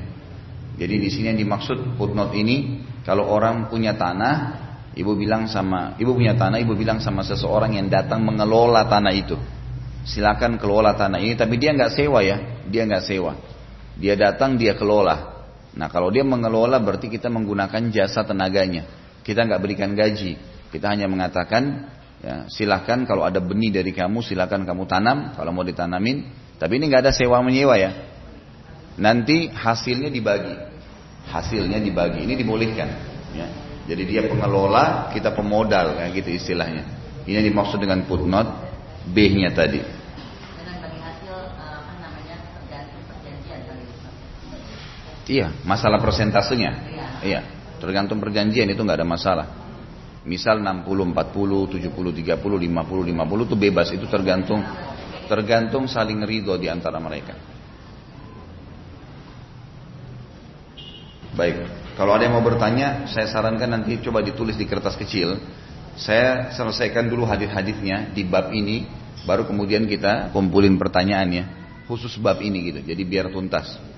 [0.78, 6.12] Jadi di sini yang dimaksud footnote ini kalau orang punya tanah Ibu bilang sama, ibu
[6.12, 9.40] punya tanah, ibu bilang sama seseorang yang datang mengelola tanah itu.
[10.04, 13.32] Silakan kelola tanah ini, tapi dia nggak sewa ya, dia nggak sewa.
[13.96, 15.41] Dia datang, dia kelola.
[15.72, 18.84] Nah kalau dia mengelola berarti kita menggunakan jasa tenaganya.
[19.22, 20.34] Kita nggak berikan gaji,
[20.74, 21.88] kita hanya mengatakan
[22.20, 26.28] ya, silahkan kalau ada benih dari kamu silahkan kamu tanam kalau mau ditanamin.
[26.58, 27.90] Tapi ini nggak ada sewa menyewa ya.
[28.98, 30.54] Nanti hasilnya dibagi,
[31.32, 32.22] hasilnya dibagi.
[32.28, 32.88] Ini dibolehkan.
[33.32, 33.46] Ya.
[33.82, 36.86] Jadi dia pengelola, kita pemodal, kayak gitu istilahnya.
[37.26, 38.50] Ini dimaksud dengan footnote
[39.10, 39.82] B-nya tadi.
[45.26, 46.70] Iya, masalah persentasenya.
[46.70, 47.06] Iya.
[47.22, 47.40] iya.
[47.78, 49.46] Tergantung perjanjian itu nggak ada masalah.
[50.22, 54.62] Misal 60 40, 70 30, 50 50 itu bebas, itu tergantung
[55.26, 57.34] tergantung saling ridho di antara mereka.
[61.34, 61.64] Baik.
[61.96, 65.40] Kalau ada yang mau bertanya, saya sarankan nanti coba ditulis di kertas kecil.
[65.98, 68.86] Saya selesaikan dulu hadis-hadisnya di bab ini,
[69.26, 71.44] baru kemudian kita kumpulin pertanyaannya
[71.88, 72.80] khusus bab ini gitu.
[72.84, 73.91] Jadi biar tuntas.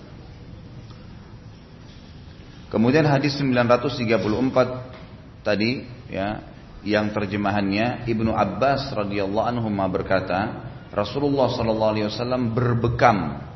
[2.74, 6.42] Kemudian hadis 934 tadi ya
[6.82, 13.46] yang terjemahannya Ibnu Abbas radhiyallahu anhu berkata, Rasulullah sallallahu alaihi wasallam berbekam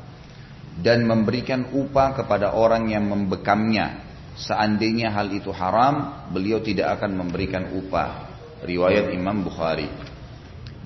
[0.79, 4.07] dan memberikan upah kepada orang yang membekamnya
[4.39, 8.31] Seandainya hal itu haram, beliau tidak akan memberikan upah.
[8.63, 9.91] Riwayat Imam Bukhari.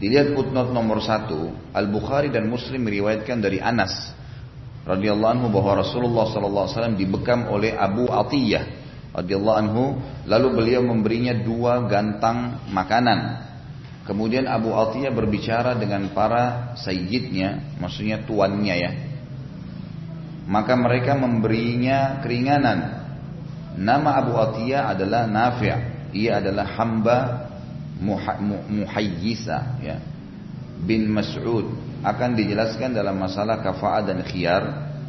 [0.02, 3.94] Dilihat footnote nomor satu, Al Bukhari dan Muslim meriwayatkan dari Anas
[4.84, 8.64] radhiyallahu anhu bahwa Rasulullah sallallahu alaihi wasallam dibekam oleh Abu Atiyah
[9.16, 9.84] radhiyallahu anhu,
[10.28, 13.46] lalu beliau memberinya dua gantang makanan.
[14.04, 18.92] Kemudian Abu Atiyah berbicara dengan para sayyidnya, maksudnya tuannya ya.
[20.44, 23.00] Maka mereka memberinya keringanan.
[23.80, 25.94] Nama Abu Atiyah adalah Nafi'.
[26.14, 27.18] Ia adalah hamba
[28.70, 29.98] muhayyisa ya.
[30.82, 31.70] Bin Mas'ud
[32.04, 34.64] akan dijelaskan dalam masalah kafa'ah dan khiyar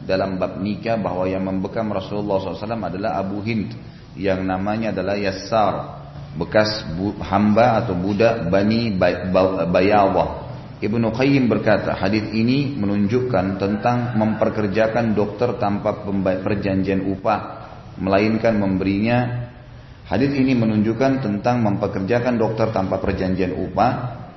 [0.04, 3.72] dalam bab nikah bahwa yang membekam Rasulullah SAW adalah Abu Hind
[4.14, 6.82] yang namanya adalah Yassar bekas
[7.24, 8.94] hamba atau budak Bani
[9.70, 10.42] Bayawah.
[10.82, 16.04] Ibnu Qayyim berkata, hadis ini menunjukkan tentang memperkerjakan dokter tanpa
[16.44, 17.40] perjanjian upah,
[17.96, 19.48] melainkan memberinya.
[20.04, 23.92] Hadis ini menunjukkan tentang memperkerjakan dokter tanpa perjanjian upah,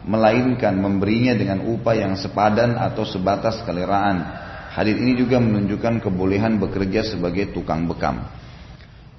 [0.08, 4.24] melainkan memberinya dengan upah yang sepadan atau sebatas keleraan.
[4.72, 8.24] Hadis ini juga menunjukkan kebolehan bekerja sebagai tukang bekam.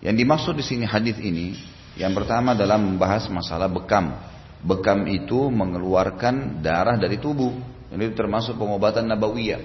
[0.01, 1.59] Yang dimaksud di sini hadis ini
[2.01, 4.16] yang pertama dalam membahas masalah bekam.
[4.64, 7.53] Bekam itu mengeluarkan darah dari tubuh.
[7.90, 9.62] Ini termasuk pengobatan nabawiyah.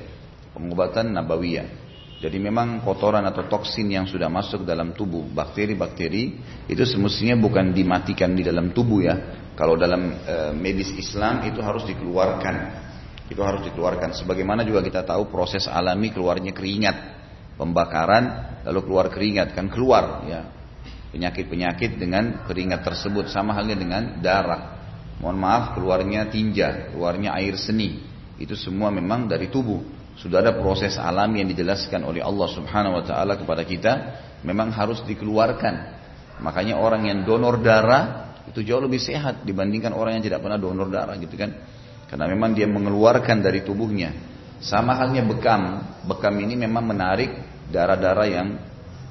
[0.54, 1.83] Pengobatan nabawiyah.
[2.24, 6.40] Jadi memang kotoran atau toksin yang sudah masuk dalam tubuh, bakteri-bakteri
[6.72, 9.16] itu semestinya bukan dimatikan di dalam tubuh ya.
[9.60, 12.56] Kalau dalam e, medis Islam itu harus dikeluarkan.
[13.28, 14.16] Itu harus dikeluarkan.
[14.16, 16.98] Sebagaimana juga kita tahu proses alami keluarnya keringat,
[17.60, 20.64] pembakaran lalu keluar keringat kan keluar ya
[21.14, 24.82] penyakit-penyakit dengan keringat tersebut sama halnya dengan darah.
[25.22, 28.02] Mohon maaf keluarnya tinja, keluarnya air seni.
[28.42, 29.93] Itu semua memang dari tubuh.
[30.14, 33.92] Sudah ada proses alam yang dijelaskan oleh Allah Subhanahu wa taala kepada kita
[34.46, 36.02] memang harus dikeluarkan.
[36.42, 40.92] Makanya orang yang donor darah itu jauh lebih sehat dibandingkan orang yang tidak pernah donor
[40.92, 41.50] darah gitu kan.
[42.06, 44.14] Karena memang dia mengeluarkan dari tubuhnya.
[44.62, 45.82] Sama halnya bekam.
[46.06, 47.32] Bekam ini memang menarik
[47.74, 48.48] darah-darah yang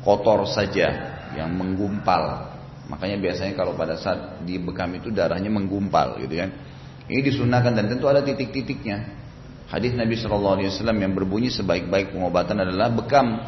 [0.07, 2.55] kotor saja yang menggumpal.
[2.87, 6.51] Makanya biasanya kalau pada saat di bekam itu darahnya menggumpal gitu kan.
[7.09, 9.22] Ini disunahkan dan tentu ada titik-titiknya.
[9.73, 13.41] Hadis Nabi Shallallahu Alaihi Wasallam yang berbunyi sebaik-baik pengobatan adalah bekam.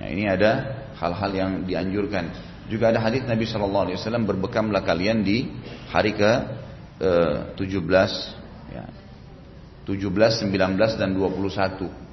[0.00, 2.32] Nah ini ada hal-hal yang dianjurkan.
[2.72, 5.44] Juga ada hadis Nabi Shallallahu Alaihi Wasallam berbekamlah kalian di
[5.92, 6.32] hari ke
[7.04, 7.84] eh, 17
[8.72, 8.84] ya,
[9.84, 10.48] 17, 19
[10.96, 12.08] dan 21.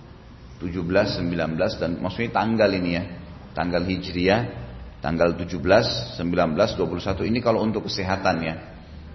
[0.60, 3.04] 17, 19 dan maksudnya tanggal ini ya.
[3.56, 4.65] Tanggal Hijriah
[5.06, 8.56] tanggal 17, 19, 21 ini kalau untuk kesehatan ya.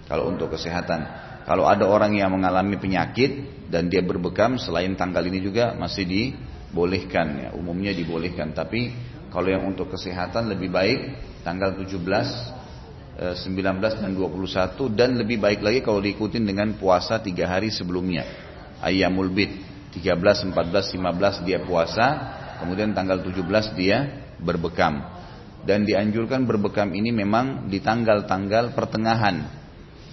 [0.07, 1.30] Kalau untuk kesehatan.
[1.45, 7.27] Kalau ada orang yang mengalami penyakit dan dia berbekam selain tanggal ini juga masih dibolehkan
[7.47, 7.49] ya.
[7.57, 8.53] Umumnya dibolehkan.
[8.53, 8.93] Tapi
[9.33, 10.99] kalau yang untuk kesehatan lebih baik
[11.41, 17.49] tanggal 17, 19 eh, dan 21 dan lebih baik lagi kalau diikutin dengan puasa tiga
[17.49, 18.23] hari sebelumnya.
[18.81, 19.51] Ayyamul bid
[19.93, 22.05] 13, 14, 15 dia puasa,
[22.63, 25.21] kemudian tanggal 17 dia berbekam
[25.61, 29.60] dan dianjurkan berbekam ini memang di tanggal-tanggal pertengahan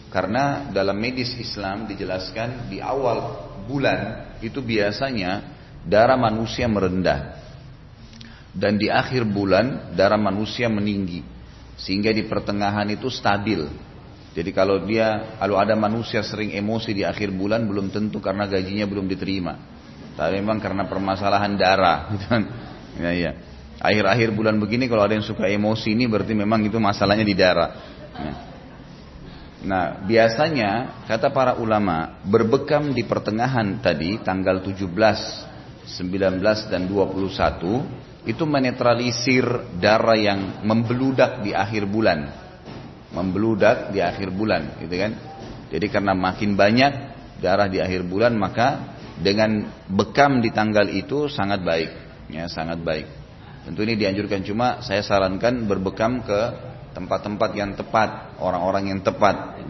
[0.09, 5.45] karena dalam medis Islam dijelaskan di awal bulan itu biasanya
[5.85, 7.37] darah manusia merendah
[8.57, 11.21] dan di akhir bulan darah manusia meninggi
[11.77, 13.69] sehingga di pertengahan itu stabil
[14.33, 18.89] jadi kalau dia kalau ada manusia sering emosi di akhir bulan belum tentu karena gajinya
[18.89, 19.55] belum diterima
[20.17, 22.43] tapi memang karena permasalahan darah gitu kan
[22.99, 23.33] ya, ya.
[23.79, 27.71] Akhir-akhir bulan begini kalau ada yang suka emosi ini berarti memang itu masalahnya di darah.
[28.19, 28.33] Ya.
[29.59, 38.45] Nah biasanya kata para ulama berbekam di pertengahan tadi tanggal 17, 19 dan 21 itu
[38.45, 39.43] menetralisir
[39.83, 42.31] darah yang membeludak di akhir bulan.
[43.11, 45.13] Membeludak di akhir bulan gitu kan.
[45.75, 46.93] Jadi karena makin banyak
[47.43, 51.91] darah di akhir bulan maka dengan bekam di tanggal itu sangat baik.
[52.31, 53.09] Ya, sangat baik.
[53.67, 56.41] Tentu ini dianjurkan cuma saya sarankan berbekam ke
[56.99, 59.63] tempat-tempat yang tepat, orang-orang yang tepat.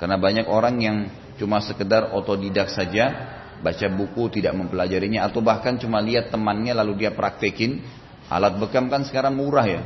[0.00, 0.96] Karena banyak orang yang
[1.36, 7.12] cuma sekedar otodidak saja, baca buku tidak mempelajarinya atau bahkan cuma lihat temannya lalu dia
[7.12, 7.84] praktekin.
[8.32, 9.82] Alat bekam kan sekarang murah ya.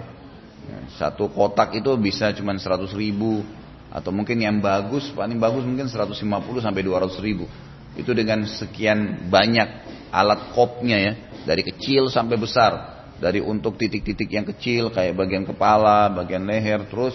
[0.95, 3.43] Satu kotak itu bisa cuma 100 ribu
[3.91, 6.15] atau mungkin yang bagus paling bagus mungkin 150
[6.63, 7.51] sampai 200 ribu.
[7.99, 9.69] Itu dengan sekian banyak
[10.15, 16.11] alat kopnya ya dari kecil sampai besar dari untuk titik-titik yang kecil kayak bagian kepala,
[16.11, 17.15] bagian leher, terus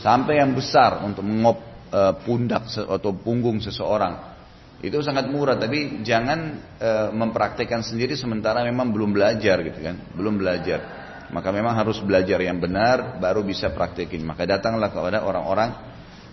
[0.00, 1.58] sampai yang besar untuk mengop
[1.90, 4.30] e, pundak atau punggung seseorang.
[4.80, 10.40] Itu sangat murah, tapi jangan e, mempraktekkan sendiri sementara memang belum belajar gitu kan, belum
[10.40, 10.98] belajar.
[11.30, 14.26] Maka memang harus belajar yang benar baru bisa praktekin.
[14.26, 15.70] Maka datanglah kepada orang-orang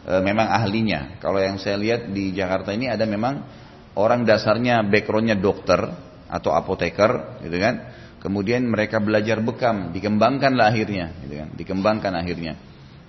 [0.08, 1.20] e, memang ahlinya.
[1.20, 3.44] Kalau yang saya lihat di Jakarta ini ada memang
[3.98, 5.82] orang dasarnya backgroundnya dokter
[6.28, 7.76] atau apoteker gitu kan
[8.28, 11.50] Kemudian mereka belajar bekam, dikembangkanlah akhirnya, gitu kan?
[11.56, 12.60] dikembangkan akhirnya.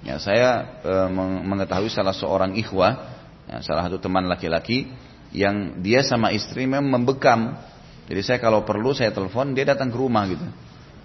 [0.07, 0.95] Ya, saya e,
[1.43, 3.19] mengetahui salah seorang ikhwah
[3.51, 4.87] ya, salah satu teman laki-laki
[5.35, 7.59] yang dia sama istri memang membekam.
[8.07, 10.47] Jadi saya kalau perlu saya telepon dia datang ke rumah gitu.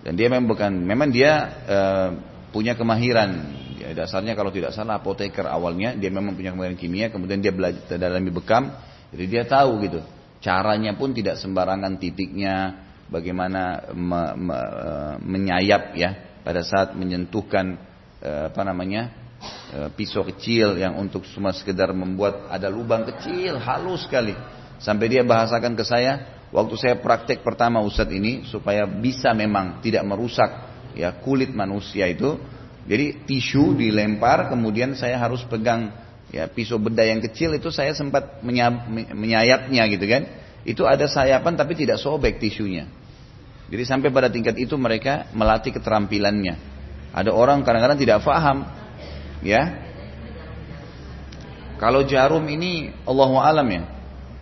[0.06, 1.34] Dan dia memang bukan, memang dia
[1.66, 1.78] e,
[2.54, 3.50] punya kemahiran.
[3.82, 7.98] Ya, dasarnya kalau tidak salah apoteker awalnya dia memang punya kemahiran kimia, kemudian dia belajar
[7.98, 8.78] dalam bekam,
[9.10, 10.06] jadi dia tahu gitu.
[10.38, 12.78] Caranya pun tidak sembarangan titiknya,
[13.12, 16.12] bagaimana me, me, eh, menyayap ya
[16.44, 17.80] pada saat menyentuhkan
[18.20, 19.10] e, apa namanya
[19.72, 24.36] e, pisau kecil yang untuk cuma sekedar membuat ada lubang kecil halus sekali.
[24.84, 30.04] Sampai dia bahasakan ke saya waktu saya praktek pertama Ustadz ini supaya bisa memang tidak
[30.04, 30.52] merusak
[30.94, 32.38] ya kulit manusia itu
[32.84, 35.90] jadi tisu dilempar kemudian saya harus pegang
[36.30, 38.44] ya pisau bedah yang kecil itu saya sempat
[39.16, 40.24] menyayapnya gitu kan
[40.64, 42.88] itu ada sayapan tapi tidak sobek tisunya.
[43.68, 46.56] Jadi sampai pada tingkat itu mereka melatih keterampilannya.
[47.12, 48.64] Ada orang kadang-kadang tidak paham
[49.44, 49.92] ya.
[51.78, 53.84] Kalau jarum ini Allah alam ya.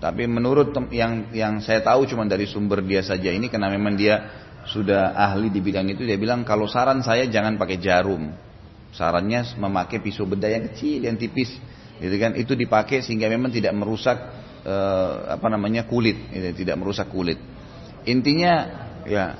[0.01, 4.25] Tapi menurut yang yang saya tahu cuma dari sumber dia saja ini karena memang dia
[4.65, 8.29] sudah ahli di bidang itu dia bilang kalau saran saya jangan pakai jarum.
[8.93, 11.55] Sarannya memakai pisau bedah yang kecil yang tipis.
[12.01, 12.33] Gitu kan?
[12.33, 14.17] Itu dipakai sehingga memang tidak merusak
[14.65, 17.37] eh, apa namanya kulit gitu, tidak merusak kulit.
[18.05, 18.53] Intinya
[19.05, 19.37] ya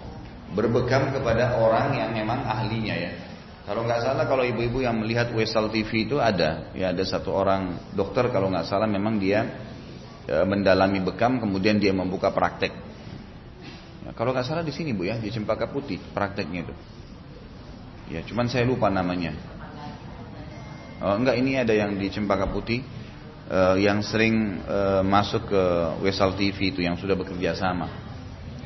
[0.54, 3.12] berbekam kepada orang yang memang ahlinya ya.
[3.62, 7.94] Kalau nggak salah kalau ibu-ibu yang melihat Wesal TV itu ada ya ada satu orang
[7.94, 9.70] dokter kalau nggak salah memang dia
[10.22, 12.70] E, mendalami bekam kemudian dia membuka praktek.
[14.06, 16.74] Ya, kalau nggak salah di sini bu ya di Cempaka Putih prakteknya itu.
[18.14, 19.34] Ya cuman saya lupa namanya.
[21.02, 22.86] Oh, enggak ini ada yang di Cempaka Putih
[23.52, 25.64] uh, yang sering uh, masuk ke
[26.08, 27.92] Wesal TV itu yang sudah bekerja sama.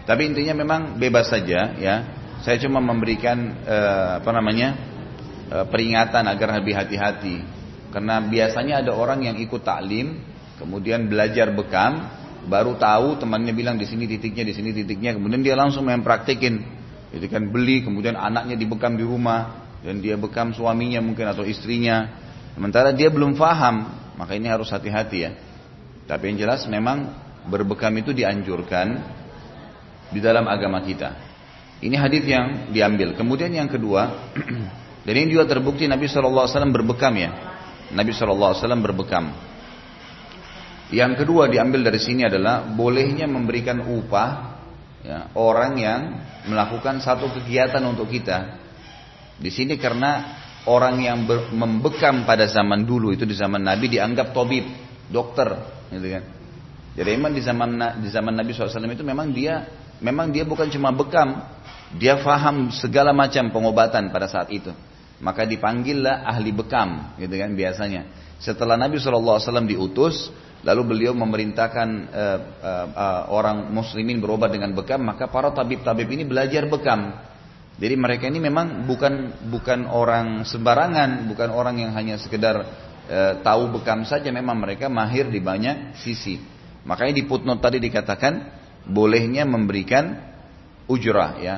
[0.06, 1.96] Tapi intinya memang bebas saja ya.
[2.46, 4.94] Saya cuma memberikan uh, apa namanya
[5.46, 7.38] peringatan agar lebih hati-hati.
[7.94, 10.18] Karena biasanya ada orang yang ikut taklim
[10.60, 12.08] kemudian belajar bekam,
[12.48, 16.64] baru tahu temannya bilang di sini titiknya, di sini titiknya, kemudian dia langsung main praktekin,
[17.12, 22.10] jadi kan beli, kemudian anaknya dibekam di rumah, dan dia bekam suaminya mungkin atau istrinya,
[22.56, 25.32] sementara dia belum paham, maka ini harus hati-hati ya.
[26.06, 27.12] Tapi yang jelas memang
[27.48, 28.88] berbekam itu dianjurkan
[30.10, 31.18] di dalam agama kita.
[31.84, 33.14] Ini hadis yang diambil.
[33.20, 34.32] Kemudian yang kedua,
[35.06, 37.32] dan ini juga terbukti Nabi SAW berbekam ya.
[37.92, 39.36] Nabi SAW berbekam.
[40.94, 44.30] Yang kedua diambil dari sini adalah bolehnya memberikan upah
[45.02, 46.02] ya, orang yang
[46.46, 48.62] melakukan satu kegiatan untuk kita.
[49.36, 51.18] Di sini karena orang yang
[51.54, 54.66] membekam pada zaman dulu itu di zaman Nabi dianggap tobib,
[55.10, 55.50] dokter,
[55.94, 56.24] gitu kan.
[56.96, 59.68] Jadi memang di zaman di zaman Nabi SAW itu memang dia
[60.00, 61.44] memang dia bukan cuma bekam,
[61.98, 64.72] dia faham segala macam pengobatan pada saat itu.
[65.20, 68.08] Maka dipanggillah ahli bekam, gitu kan biasanya.
[68.36, 70.28] Setelah Nabi SAW diutus,
[70.66, 76.26] Lalu beliau memerintahkan uh, uh, uh, orang muslimin berobat dengan bekam, maka para tabib-tabib ini
[76.26, 77.14] belajar bekam.
[77.76, 82.56] Jadi mereka ini memang bukan bukan orang sembarangan, bukan orang yang hanya sekedar
[83.12, 86.40] uh, tahu bekam saja, memang mereka mahir di banyak sisi.
[86.88, 88.34] Makanya di footnote tadi dikatakan
[88.88, 90.16] bolehnya memberikan
[90.88, 91.56] ujrah ya,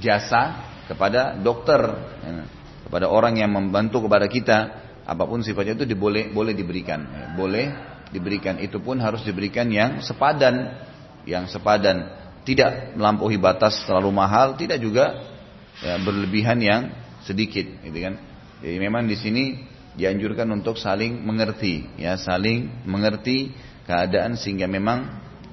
[0.00, 1.80] jasa kepada dokter,
[2.24, 2.48] ya,
[2.88, 4.58] kepada orang yang membantu kepada kita,
[5.04, 7.66] apa pun sifatnya itu diboleh, boleh diberikan, ya, boleh
[8.08, 8.56] diberikan.
[8.64, 10.72] Itu pun harus diberikan yang sepadan,
[11.28, 12.16] yang sepadan,
[12.48, 15.33] tidak melampaui batas terlalu mahal, tidak juga
[15.82, 16.92] ya, berlebihan yang
[17.24, 18.14] sedikit, gitu kan?
[18.60, 19.44] Jadi memang di sini
[19.94, 23.54] dianjurkan untuk saling mengerti, ya saling mengerti
[23.86, 25.06] keadaan sehingga memang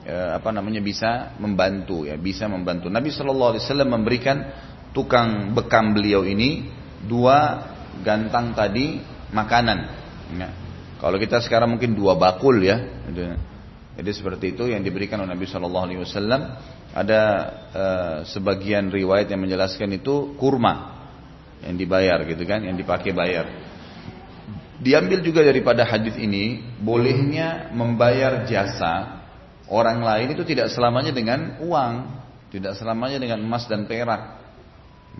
[0.03, 2.89] ya, apa namanya bisa membantu, ya bisa membantu.
[2.89, 4.38] Nabi Shallallahu Alaihi Wasallam memberikan
[4.91, 6.67] tukang bekam beliau ini
[7.05, 7.69] dua
[8.01, 8.99] gantang tadi
[9.31, 9.79] makanan.
[10.36, 10.49] Ya.
[11.01, 12.77] Kalau kita sekarang mungkin dua bakul ya.
[13.91, 16.41] Jadi seperti itu yang diberikan oleh Nabi Shallallahu Alaihi Wasallam.
[16.91, 17.21] Ada
[17.71, 20.99] uh, sebagian riwayat yang menjelaskan itu kurma
[21.63, 23.47] yang dibayar gitu kan, yang dipakai bayar.
[24.82, 29.21] Diambil juga daripada hadis ini bolehnya membayar jasa
[29.69, 31.94] orang lain itu tidak selamanya dengan uang,
[32.50, 34.42] tidak selamanya dengan emas dan perak.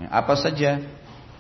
[0.10, 0.82] Apa saja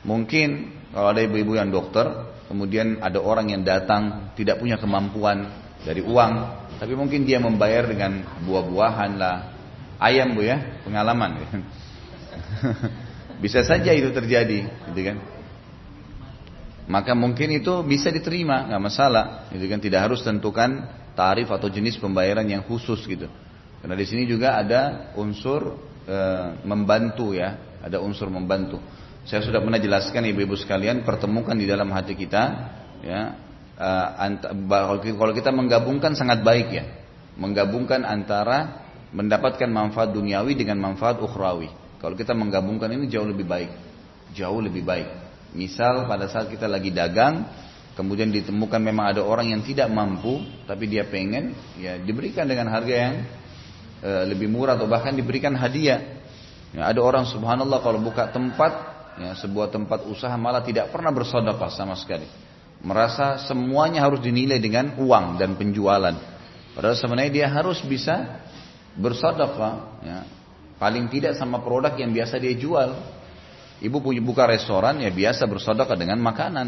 [0.05, 2.03] mungkin kalau ada ibu-ibu yang dokter
[2.45, 5.49] kemudian ada orang yang datang tidak punya kemampuan
[5.81, 9.53] dari uang, tapi mungkin dia membayar dengan buah-buahan lah,
[10.01, 11.45] ayam bu ya, pengalaman.
[13.45, 15.21] bisa saja itu terjadi, gitu kan?
[16.89, 19.77] Maka mungkin itu bisa diterima, nggak masalah, gitu kan?
[19.77, 23.29] Tidak harus tentukan tarif atau jenis pembayaran yang khusus gitu.
[23.85, 25.77] Karena di sini juga ada unsur
[26.09, 26.17] e,
[26.65, 28.81] membantu ya, ada unsur membantu.
[29.29, 32.43] Saya sudah pernah jelaskan ibu-ibu sekalian pertemukan di dalam hati kita
[33.05, 33.37] ya
[35.17, 36.85] kalau kita menggabungkan sangat baik ya.
[37.39, 41.71] Menggabungkan antara mendapatkan manfaat duniawi dengan manfaat ukhrawi.
[41.97, 43.71] Kalau kita menggabungkan ini jauh lebih baik.
[44.37, 45.09] Jauh lebih baik.
[45.51, 47.43] Misal pada saat kita lagi dagang,
[47.99, 52.95] kemudian ditemukan memang ada orang yang tidak mampu, tapi dia pengen, ya diberikan dengan harga
[52.95, 53.15] yang
[53.99, 56.23] e, lebih murah atau bahkan diberikan hadiah.
[56.71, 58.71] Ya, ada orang subhanallah kalau buka tempat,
[59.19, 62.50] ya, sebuah tempat usaha malah tidak pernah bersedekah sama sekali.
[62.81, 66.17] Merasa semuanya harus dinilai dengan uang dan penjualan.
[66.73, 68.41] Padahal sebenarnya dia harus bisa
[68.97, 70.17] bersedekah, ya,
[70.81, 72.97] paling tidak sama produk yang biasa dia jual.
[73.81, 76.67] Ibu punya buka restoran ya biasa bersedekah dengan makanan.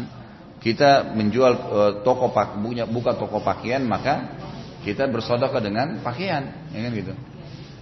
[0.62, 4.38] Kita menjual e, toko pak, punya buka toko pakaian maka
[4.86, 7.14] kita bersedekah dengan pakaian, ya kan gitu.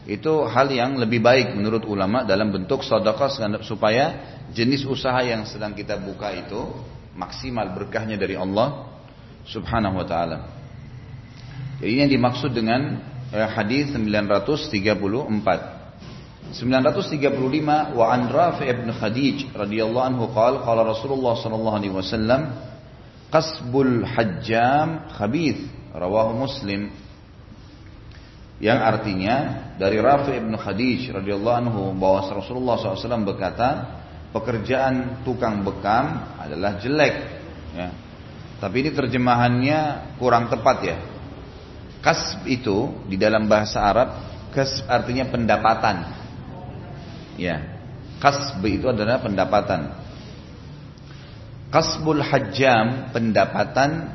[0.02, 4.04] Itu hal yang lebih baik menurut ulama dalam bentuk sedekah supaya
[4.50, 6.60] jenis usaha yang sedang kita buka itu
[7.16, 8.88] maksimal berkahnya dari Allah
[9.48, 10.38] Subhanahu wa taala.
[11.82, 13.02] Jadi ini yang dimaksud dengan
[13.34, 15.82] eh, hadis 934.
[16.52, 22.52] 935 wa an Rafi ibn Khadij radhiyallahu anhu qala qala Rasulullah sallallahu alaihi wasallam
[23.32, 25.64] qasbul hajjam khabith
[25.96, 26.92] rawahu Muslim
[28.62, 29.36] yang artinya
[29.74, 34.01] dari Rafi ibn Khadij radhiyallahu anhu bahwa Rasulullah SAW berkata
[34.32, 37.14] pekerjaan tukang bekam adalah jelek
[37.76, 37.88] ya.
[38.58, 39.80] tapi ini terjemahannya
[40.16, 40.96] kurang tepat ya
[42.00, 44.08] kasb itu di dalam bahasa Arab
[44.50, 46.22] kasb artinya pendapatan
[47.40, 47.80] Ya.
[48.20, 49.98] Kasb itu adalah pendapatan.
[51.72, 54.12] Kasbul hajjam pendapatan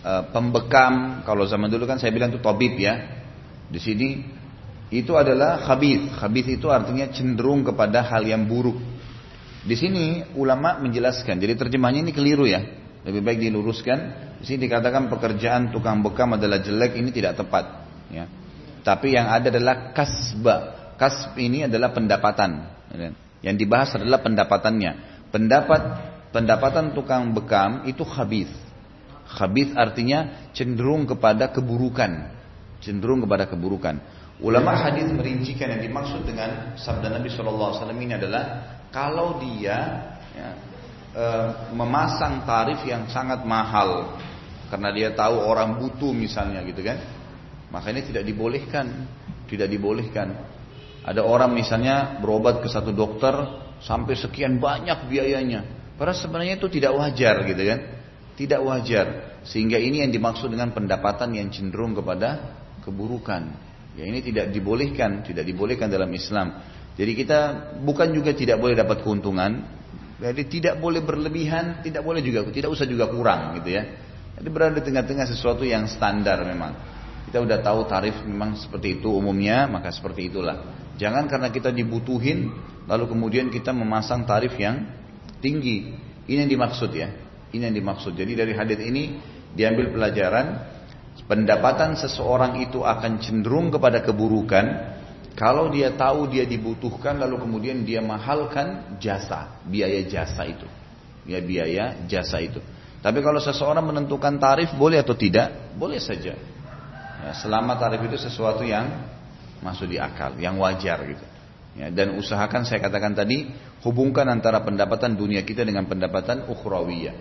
[0.00, 2.94] e, pembekam kalau zaman dulu kan saya bilang itu tabib ya.
[3.68, 4.22] Di sini
[4.94, 6.14] itu adalah khabith.
[6.16, 8.78] Khabith itu artinya cenderung kepada hal yang buruk.
[9.64, 11.40] Di sini ulama menjelaskan.
[11.40, 12.60] Jadi terjemahnya ini keliru ya.
[13.04, 13.98] Lebih baik diluruskan.
[14.40, 17.88] Di sini dikatakan pekerjaan tukang bekam adalah jelek ini tidak tepat.
[18.12, 18.28] Ya.
[18.84, 20.56] Tapi yang ada adalah kasba.
[21.00, 22.68] Kasb ini adalah pendapatan.
[23.40, 24.92] Yang dibahas adalah pendapatannya.
[25.32, 25.82] Pendapat
[26.30, 28.52] pendapatan tukang bekam itu habis.
[29.24, 32.28] Habis artinya cenderung kepada keburukan.
[32.84, 33.96] Cenderung kepada keburukan.
[34.44, 39.78] Ulama hadis merincikan yang dimaksud dengan sabda Nabi Wasallam ini adalah kalau dia
[40.30, 40.50] ya,
[41.10, 41.24] e,
[41.74, 44.14] memasang tarif yang sangat mahal
[44.70, 47.02] karena dia tahu orang butuh misalnya gitu kan,
[47.74, 49.10] maka ini tidak dibolehkan,
[49.50, 50.30] tidak dibolehkan.
[51.04, 53.34] Ada orang misalnya berobat ke satu dokter
[53.82, 55.66] sampai sekian banyak biayanya.
[55.94, 57.80] Padahal sebenarnya itu tidak wajar gitu kan.
[58.34, 59.06] Tidak wajar.
[59.46, 63.42] Sehingga ini yang dimaksud dengan pendapatan yang cenderung kepada keburukan.
[63.94, 66.58] Ya ini tidak dibolehkan, tidak dibolehkan dalam Islam.
[66.94, 69.66] Jadi kita bukan juga tidak boleh dapat keuntungan,
[70.22, 73.82] jadi tidak boleh berlebihan, tidak boleh juga, tidak usah juga kurang gitu ya.
[74.38, 76.74] Jadi berada di tengah-tengah sesuatu yang standar memang.
[77.26, 80.86] Kita udah tahu tarif memang seperti itu umumnya, maka seperti itulah.
[80.94, 82.54] Jangan karena kita dibutuhin
[82.86, 84.86] lalu kemudian kita memasang tarif yang
[85.42, 85.98] tinggi.
[86.30, 87.10] Ini yang dimaksud ya.
[87.50, 88.14] Ini yang dimaksud.
[88.14, 89.18] Jadi dari hadis ini
[89.50, 90.46] diambil pelajaran
[91.26, 94.93] pendapatan seseorang itu akan cenderung kepada keburukan
[95.34, 100.66] kalau dia tahu dia dibutuhkan lalu kemudian dia mahalkan jasa, biaya jasa itu.
[101.26, 102.62] Ya biaya jasa itu.
[103.02, 105.74] Tapi kalau seseorang menentukan tarif boleh atau tidak?
[105.74, 106.38] Boleh saja.
[107.24, 108.86] Ya, selama tarif itu sesuatu yang
[109.60, 111.24] masuk di akal, yang wajar gitu.
[111.74, 113.50] Ya, dan usahakan saya katakan tadi
[113.82, 117.16] hubungkan antara pendapatan dunia kita dengan pendapatan ukhrawiyah.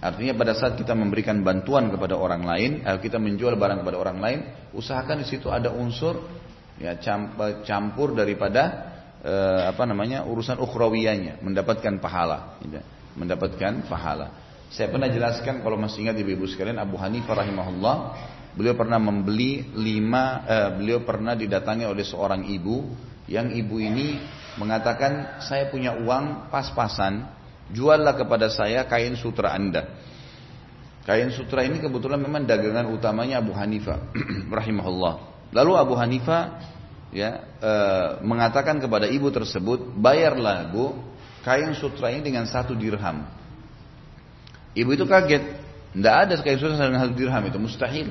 [0.00, 4.18] Artinya pada saat kita memberikan bantuan kepada orang lain, atau kita menjual barang kepada orang
[4.22, 4.38] lain,
[4.72, 6.24] usahakan di situ ada unsur
[6.76, 6.98] ya
[7.64, 8.92] campur daripada
[9.24, 12.80] eh, apa namanya urusan ukhrawiyahnya, mendapatkan pahala, gitu.
[13.16, 14.44] mendapatkan pahala.
[14.68, 17.96] Saya pernah jelaskan kalau masih ingat ibu-ibu sekalian Abu Hanifah rahimahullah
[18.56, 22.88] Beliau pernah membeli lima, eh, beliau pernah didatangi oleh seorang ibu,
[23.28, 24.16] yang ibu ini
[24.56, 27.28] mengatakan saya punya uang pas-pasan,
[27.68, 30.00] juallah kepada saya kain sutra anda.
[31.04, 34.08] Kain sutra ini kebetulan memang dagangan utamanya Abu Hanifah,
[34.58, 35.35] rahimahullah.
[35.54, 36.58] Lalu Abu Hanifah
[37.14, 37.72] ya e,
[38.26, 40.96] mengatakan kepada ibu tersebut, bayarlah bu
[41.46, 43.26] kain sutra ini dengan satu dirham.
[44.76, 45.44] Ibu itu kaget,
[45.94, 48.08] tidak ada kain sutra dengan satu dirham itu mustahil.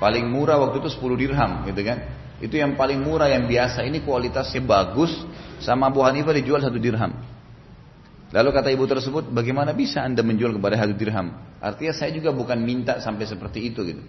[0.00, 1.98] Paling murah waktu itu 10 dirham gitu kan.
[2.40, 5.12] Itu yang paling murah yang biasa ini kualitasnya bagus
[5.60, 7.12] sama Abu Hanifah dijual satu dirham.
[8.30, 11.34] Lalu kata ibu tersebut, bagaimana bisa anda menjual kepada satu dirham?
[11.58, 14.02] Artinya saya juga bukan minta sampai seperti itu gitu.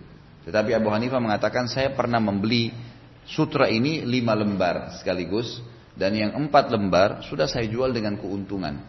[0.48, 2.74] Tetapi Abu Hanifah mengatakan saya pernah membeli
[3.26, 5.62] sutra ini lima lembar sekaligus
[5.94, 8.82] dan yang empat lembar sudah saya jual dengan keuntungan.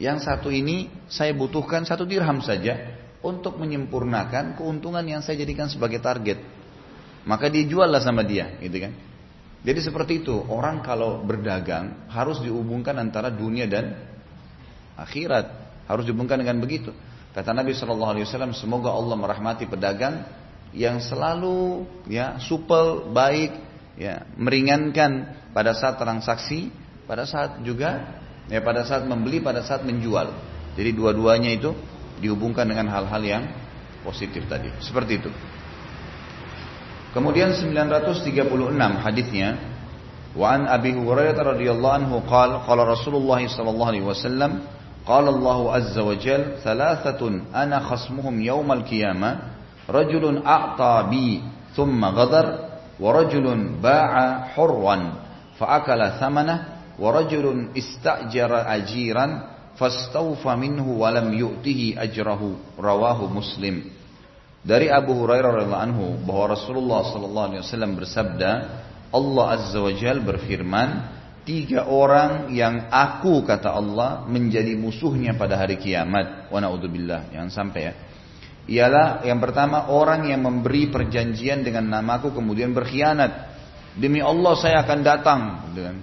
[0.00, 6.00] Yang satu ini saya butuhkan satu dirham saja, untuk menyempurnakan keuntungan yang saya jadikan sebagai
[6.00, 6.40] target.
[7.28, 8.92] Maka dijuallah sama dia, gitu kan?
[9.60, 13.92] Jadi seperti itu, orang kalau berdagang harus dihubungkan antara dunia dan
[14.96, 15.68] akhirat.
[15.84, 16.96] Harus dihubungkan dengan begitu.
[17.36, 20.24] Kata Nabi Shallallahu Alaihi Wasallam, semoga Allah merahmati pedagang
[20.70, 23.50] yang selalu ya supel baik
[23.98, 26.70] ya meringankan pada saat transaksi
[27.10, 30.30] pada saat juga ya pada saat membeli pada saat menjual.
[30.78, 31.74] Jadi dua-duanya itu
[32.22, 33.44] dihubungkan dengan hal-hal yang
[34.06, 34.70] positif tadi.
[34.78, 35.30] Seperti itu.
[37.10, 38.38] Kemudian 936
[39.02, 39.58] hadisnya
[40.38, 44.62] wa an abi hurairah radhiyallahu anhu qala qala rasulullah sallallahu alaihi wasallam
[45.02, 51.40] qala allah azza wa jalla thalathatun ana khasmuhum yaumal qiyamah Rajulun a'ta bi
[51.72, 52.46] thumma ghadar
[53.00, 56.56] wa rajulun ba'a hurwan ثمنه
[56.96, 59.44] ورجل wa rajulun ista'jara ajiran
[59.76, 63.88] fastawfa minhu wa lam yu'tihi ajrahu rawahu muslim.
[64.60, 68.50] Dari Abu Hurairah radhiyallahu anhu bahwa Rasulullah sallallahu alaihi wasallam bersabda
[69.08, 70.88] Allah azza wa jal berfirman
[71.48, 76.52] tiga orang yang aku kata Allah menjadi musuhnya pada hari kiamat.
[76.52, 77.32] Wa naudzubillah.
[77.32, 77.92] Jangan sampai ya.
[78.68, 83.48] Ialah yang pertama orang yang memberi perjanjian dengan namaku kemudian berkhianat.
[83.96, 85.40] Demi Allah saya akan datang
[85.74, 86.00] dengan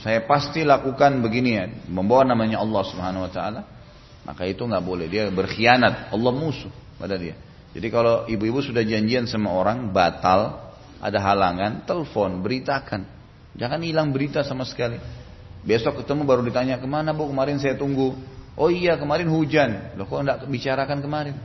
[0.00, 3.60] saya pasti lakukan begini ya, membawa namanya Allah Subhanahu wa taala.
[4.24, 7.36] Maka itu nggak boleh, dia berkhianat, Allah musuh pada dia.
[7.76, 13.04] Jadi kalau ibu-ibu sudah janjian sama orang batal, ada halangan, telepon, beritakan.
[13.56, 14.96] Jangan hilang berita sama sekali.
[15.60, 18.16] Besok ketemu baru ditanya ke mana bu kemarin saya tunggu.
[18.56, 19.96] Oh iya kemarin hujan.
[19.96, 21.36] Loh kok enggak bicarakan kemarin?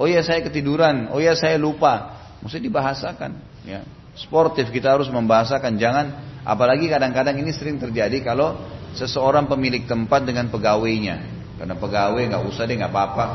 [0.00, 1.12] Oh iya saya ketiduran.
[1.12, 2.16] Oh iya saya lupa.
[2.40, 3.36] Mesti dibahasakan.
[3.68, 3.84] Ya.
[4.16, 5.76] Sportif kita harus membahasakan.
[5.76, 6.06] Jangan
[6.40, 8.56] apalagi kadang-kadang ini sering terjadi kalau
[8.96, 11.20] seseorang pemilik tempat dengan pegawainya.
[11.60, 13.26] Karena pegawai nggak usah deh nggak apa-apa.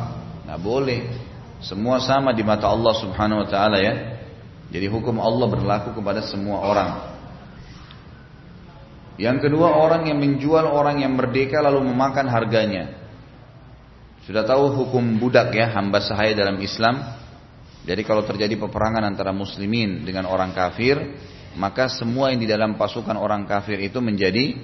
[0.50, 1.02] Nggak boleh.
[1.62, 3.94] Semua sama di mata Allah Subhanahu Wa Taala ya.
[4.74, 6.92] Jadi hukum Allah berlaku kepada semua orang.
[9.22, 13.05] Yang kedua orang yang menjual orang yang merdeka lalu memakan harganya.
[14.26, 16.98] Sudah tahu hukum budak ya, hamba sahaya dalam Islam.
[17.86, 20.98] Jadi kalau terjadi peperangan antara muslimin dengan orang kafir,
[21.54, 24.58] maka semua yang di dalam pasukan orang kafir itu menjadi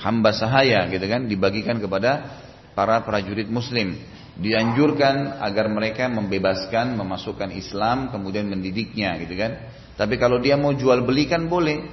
[0.00, 2.40] hamba sahaya gitu kan, dibagikan kepada
[2.72, 3.92] para prajurit muslim.
[4.34, 9.68] Dianjurkan agar mereka membebaskan, memasukkan Islam, kemudian mendidiknya gitu kan.
[9.94, 11.86] Tapi kalau dia mau jual belikan boleh,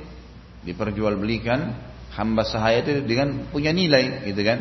[0.63, 1.59] diperjualbelikan
[2.15, 4.59] hamba sahaya itu dengan punya nilai gitu kan.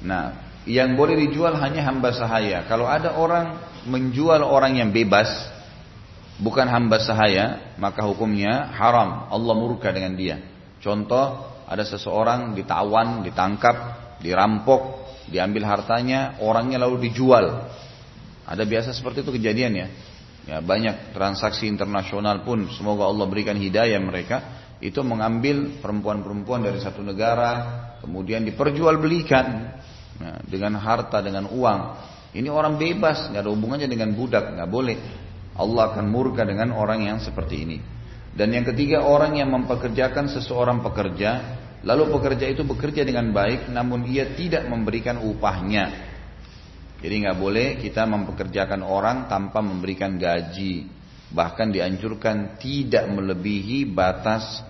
[0.00, 2.68] Nah, yang boleh dijual hanya hamba sahaya.
[2.68, 3.56] Kalau ada orang
[3.88, 5.28] menjual orang yang bebas
[6.40, 9.28] bukan hamba sahaya, maka hukumnya haram.
[9.32, 10.36] Allah murka dengan dia.
[10.80, 13.76] Contoh, ada seseorang ditawan, ditangkap,
[14.20, 17.68] dirampok, diambil hartanya, orangnya lalu dijual.
[18.44, 19.88] Ada biasa seperti itu kejadian ya.
[20.48, 24.42] Ya, banyak transaksi internasional pun semoga Allah berikan hidayah mereka
[24.80, 29.46] itu mengambil perempuan-perempuan dari satu negara kemudian diperjualbelikan
[30.20, 31.80] nah, dengan harta dengan uang.
[32.30, 34.98] Ini orang bebas nggak ada hubungannya dengan budak nggak boleh.
[35.56, 37.78] Allah akan murka dengan orang yang seperti ini.
[38.30, 44.06] Dan yang ketiga orang yang mempekerjakan seseorang pekerja lalu pekerja itu bekerja dengan baik namun
[44.06, 46.12] ia tidak memberikan upahnya.
[47.00, 50.86] Jadi nggak boleh kita mempekerjakan orang tanpa memberikan gaji.
[51.30, 54.60] Bahkan dianjurkan tidak melebihi batas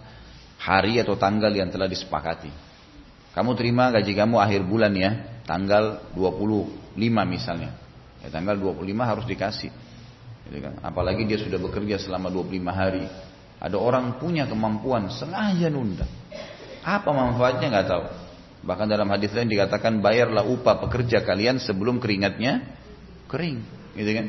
[0.60, 2.52] hari atau tanggal yang telah disepakati.
[3.32, 5.10] Kamu terima gaji kamu akhir bulan ya,
[5.44, 7.76] tanggal 25 misalnya.
[8.20, 9.70] Ya, tanggal 25 harus dikasih.
[10.48, 10.80] Gitu kan?
[10.84, 13.04] Apalagi dia sudah bekerja selama 25 hari.
[13.60, 16.08] Ada orang punya kemampuan sengaja nunda.
[16.80, 18.04] Apa manfaatnya nggak tahu.
[18.60, 22.76] Bahkan dalam hadis lain dikatakan bayarlah upah pekerja kalian sebelum keringatnya
[23.28, 23.64] kering,
[23.96, 24.26] gitu kan?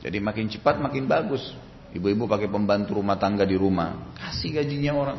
[0.00, 1.52] Jadi makin cepat makin bagus.
[1.92, 5.18] Ibu-ibu pakai pembantu rumah tangga di rumah, kasih gajinya orang.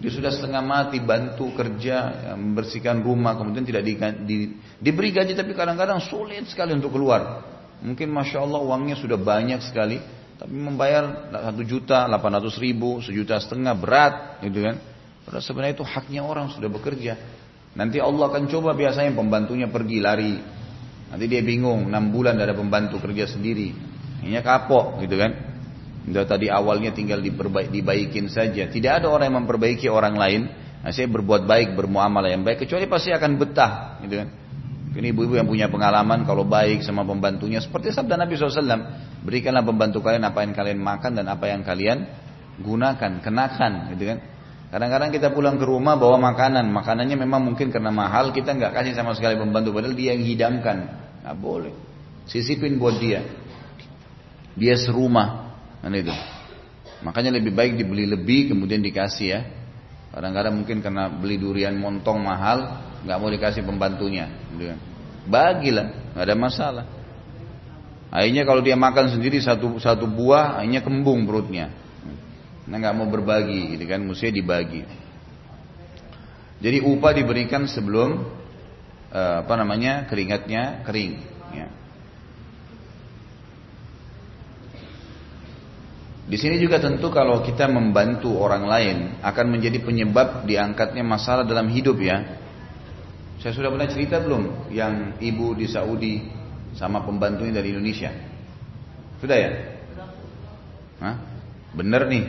[0.00, 4.36] Dia sudah setengah mati bantu kerja ya, membersihkan rumah kemudian tidak di, di,
[4.80, 7.44] diberi gaji tapi kadang-kadang sulit sekali untuk keluar.
[7.84, 10.00] Mungkin masya Allah uangnya sudah banyak sekali
[10.40, 14.80] tapi membayar satu juta, delapan ratus ribu, sejuta setengah berat gitu kan.
[15.22, 17.14] Padahal sebenarnya itu haknya orang sudah bekerja.
[17.78, 20.34] Nanti Allah akan coba biasanya pembantunya pergi lari.
[21.14, 23.70] Nanti dia bingung, enam bulan ada pembantu kerja sendiri.
[24.24, 25.51] Ini kapok gitu kan.
[26.02, 28.66] Udah tadi awalnya tinggal diperbaik, dibaikin saja.
[28.66, 30.42] Tidak ada orang yang memperbaiki orang lain.
[30.82, 34.28] Nah, saya berbuat baik, bermuamalah yang baik, kecuali pasti akan betah, gitu kan?
[34.92, 38.66] Ini ibu-ibu yang punya pengalaman kalau baik sama pembantunya, seperti sabda Nabi SAW,
[39.22, 42.10] berikanlah pembantu kalian apa yang kalian makan dan apa yang kalian
[42.58, 44.18] gunakan, kenakan, gitu kan?
[44.74, 48.92] Kadang-kadang kita pulang ke rumah bawa makanan, makanannya memang mungkin karena mahal kita nggak kasih
[48.98, 50.76] sama sekali pembantu, padahal dia yang hidangkan,
[51.22, 51.72] nggak boleh.
[52.26, 53.22] Sisipin buat dia.
[54.58, 55.51] Dia serumah.
[55.82, 56.14] Kan itu.
[57.02, 59.40] Makanya lebih baik dibeli lebih kemudian dikasih ya.
[60.14, 64.30] Kadang-kadang mungkin karena beli durian montong mahal, nggak mau dikasih pembantunya.
[65.26, 66.86] Bagilah, nggak ada masalah.
[68.12, 71.72] Akhirnya kalau dia makan sendiri satu satu buah, akhirnya kembung perutnya.
[72.68, 74.84] Nah nggak mau berbagi, gitu kan, mesti dibagi.
[76.62, 78.22] Jadi upah diberikan sebelum
[79.10, 81.12] eh, apa namanya keringatnya kering.
[81.56, 81.66] Ya.
[86.22, 91.66] Di sini juga tentu kalau kita membantu orang lain akan menjadi penyebab diangkatnya masalah dalam
[91.66, 92.38] hidup ya.
[93.42, 96.22] Saya sudah pernah cerita belum yang ibu di Saudi
[96.78, 98.14] sama pembantunya dari Indonesia.
[99.18, 99.50] Sudah ya?
[101.02, 101.16] Hah?
[101.74, 102.24] Bener nih.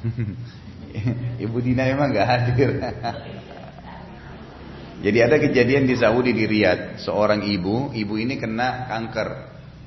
[1.44, 2.80] Ibu Dina emang gak hadir.
[5.04, 9.28] Jadi ada kejadian di Saudi di Riyadh, seorang ibu, ibu ini kena kanker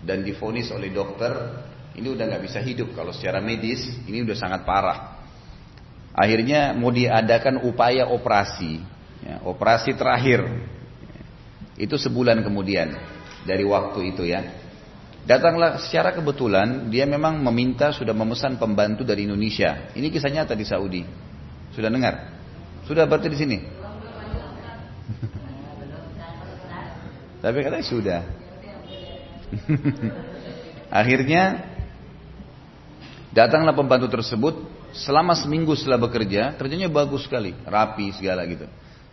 [0.01, 1.33] dan difonis oleh dokter,
[1.93, 5.21] ini udah nggak bisa hidup kalau secara medis ini udah sangat parah.
[6.13, 8.77] Akhirnya mau diadakan upaya operasi,
[9.25, 10.45] ya, operasi terakhir,
[11.73, 12.93] itu sebulan kemudian
[13.45, 14.43] dari waktu itu ya.
[15.23, 19.87] Datanglah secara kebetulan dia memang meminta sudah memesan pembantu dari Indonesia.
[19.95, 21.01] Ini kisah nyata di Saudi.
[21.73, 22.29] Sudah dengar?
[22.85, 23.57] Sudah berarti di sini?
[27.43, 28.21] Tapi katanya sudah.
[30.99, 31.72] Akhirnya
[33.33, 34.61] datanglah pembantu tersebut
[34.93, 38.69] selama seminggu setelah bekerja kerjanya bagus sekali, rapi segala gitu.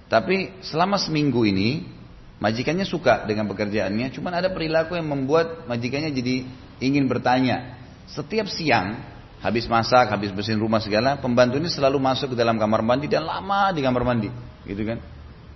[0.06, 2.00] Tapi selama seminggu ini
[2.40, 6.48] Majikannya suka dengan pekerjaannya, cuman ada perilaku yang membuat majikannya jadi
[6.80, 7.76] ingin bertanya.
[8.08, 8.96] Setiap siang,
[9.44, 13.28] habis masak, habis bersihin rumah segala, pembantu ini selalu masuk ke dalam kamar mandi dan
[13.28, 14.32] lama di kamar mandi,
[14.64, 15.04] gitu kan?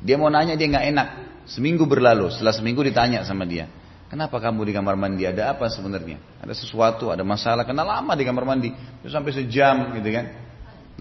[0.04, 1.08] Dia mau nanya dia nggak enak.
[1.48, 3.64] Seminggu berlalu, setelah seminggu ditanya sama dia,
[4.14, 5.26] kenapa kamu di kamar mandi?
[5.26, 6.22] Ada apa sebenarnya?
[6.38, 7.66] Ada sesuatu, ada masalah?
[7.66, 8.70] Kenapa lama di kamar mandi?
[9.02, 10.30] Itu sampai sejam, gitu kan?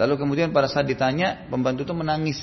[0.01, 2.41] Lalu kemudian pada saat ditanya, pembantu itu menangis.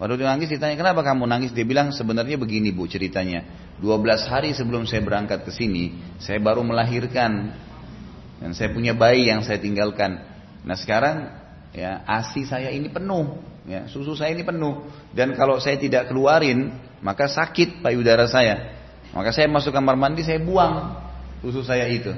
[0.00, 3.44] Waktu dia nangis ditanya kenapa kamu nangis dia bilang sebenarnya begini bu ceritanya
[3.84, 7.52] 12 hari sebelum saya berangkat ke sini saya baru melahirkan
[8.40, 10.24] dan saya punya bayi yang saya tinggalkan
[10.64, 11.28] nah sekarang
[11.76, 16.72] ya asi saya ini penuh ya susu saya ini penuh dan kalau saya tidak keluarin
[17.04, 18.79] maka sakit payudara saya
[19.10, 20.96] maka saya masuk kamar mandi saya buang
[21.42, 22.14] susu saya itu.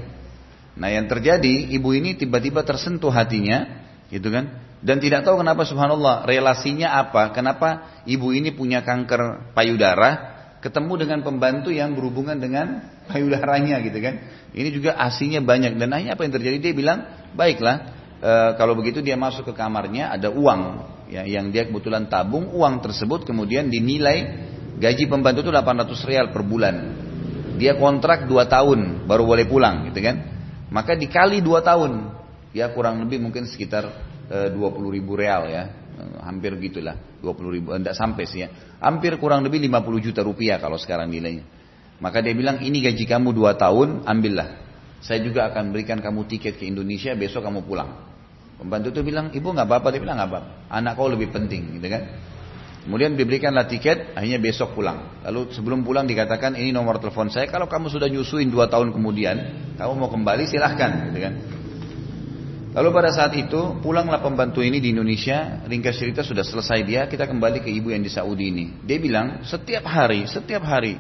[0.76, 4.60] Nah yang terjadi ibu ini tiba-tiba tersentuh hatinya gitu kan?
[4.82, 10.32] Dan tidak tahu kenapa subhanallah relasinya apa, kenapa ibu ini punya kanker payudara
[10.62, 14.14] ketemu dengan pembantu yang berhubungan dengan payudaranya gitu kan.
[14.54, 15.74] Ini juga asinya banyak.
[15.74, 16.56] Dan akhirnya apa yang terjadi?
[16.62, 16.98] Dia bilang,
[17.34, 17.76] "Baiklah,
[18.22, 22.78] e, kalau begitu dia masuk ke kamarnya ada uang ya yang dia kebetulan tabung, uang
[22.78, 24.48] tersebut kemudian dinilai
[24.78, 26.76] gaji pembantu itu 800 real per bulan.
[27.60, 30.16] Dia kontrak 2 tahun baru boleh pulang gitu kan.
[30.72, 31.92] Maka dikali 2 tahun,
[32.56, 33.92] ya kurang lebih mungkin sekitar
[34.28, 35.64] 20 eh, ribu real ya.
[35.92, 38.48] Eh, hampir gitulah 20 ribu tidak eh, sampai sih ya.
[38.80, 41.44] Hampir kurang lebih 50 juta rupiah kalau sekarang nilainya.
[42.02, 44.48] Maka dia bilang ini gaji kamu 2 tahun ambillah.
[45.02, 47.90] Saya juga akan berikan kamu tiket ke Indonesia besok kamu pulang.
[48.62, 51.86] Pembantu itu bilang ibu nggak apa-apa dia bilang nggak apa anak kau lebih penting gitu
[51.90, 52.02] kan
[52.82, 55.22] Kemudian diberikanlah tiket, akhirnya besok pulang.
[55.22, 57.46] Lalu sebelum pulang dikatakan ini nomor telepon saya.
[57.46, 59.36] Kalau kamu sudah nyusuin dua tahun kemudian,
[59.78, 61.34] kamu mau kembali silahkan, gitu kan?
[62.72, 67.28] Lalu pada saat itu pulanglah pembantu ini di Indonesia, ringkas cerita sudah selesai dia, kita
[67.28, 68.80] kembali ke ibu yang di Saudi ini.
[68.82, 70.96] Dia bilang setiap hari, setiap hari,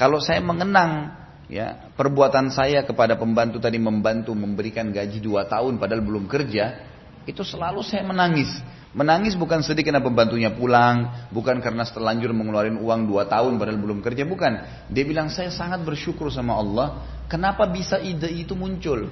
[0.00, 1.12] kalau saya mengenang
[1.52, 6.88] ya perbuatan saya kepada pembantu tadi membantu memberikan gaji dua tahun padahal belum kerja,
[7.28, 8.48] itu selalu saya menangis.
[8.90, 14.02] Menangis bukan sedih karena pembantunya pulang, bukan karena terlanjur mengeluarkan uang dua tahun padahal belum
[14.02, 14.52] kerja, bukan.
[14.90, 19.06] Dia bilang saya sangat bersyukur sama Allah, kenapa bisa ide itu muncul?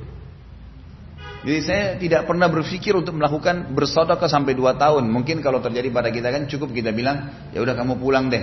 [1.46, 5.06] Jadi saya tidak pernah berpikir untuk melakukan bersodokah sampai dua tahun.
[5.06, 8.42] Mungkin kalau terjadi pada kita kan cukup kita bilang, ya udah kamu pulang deh,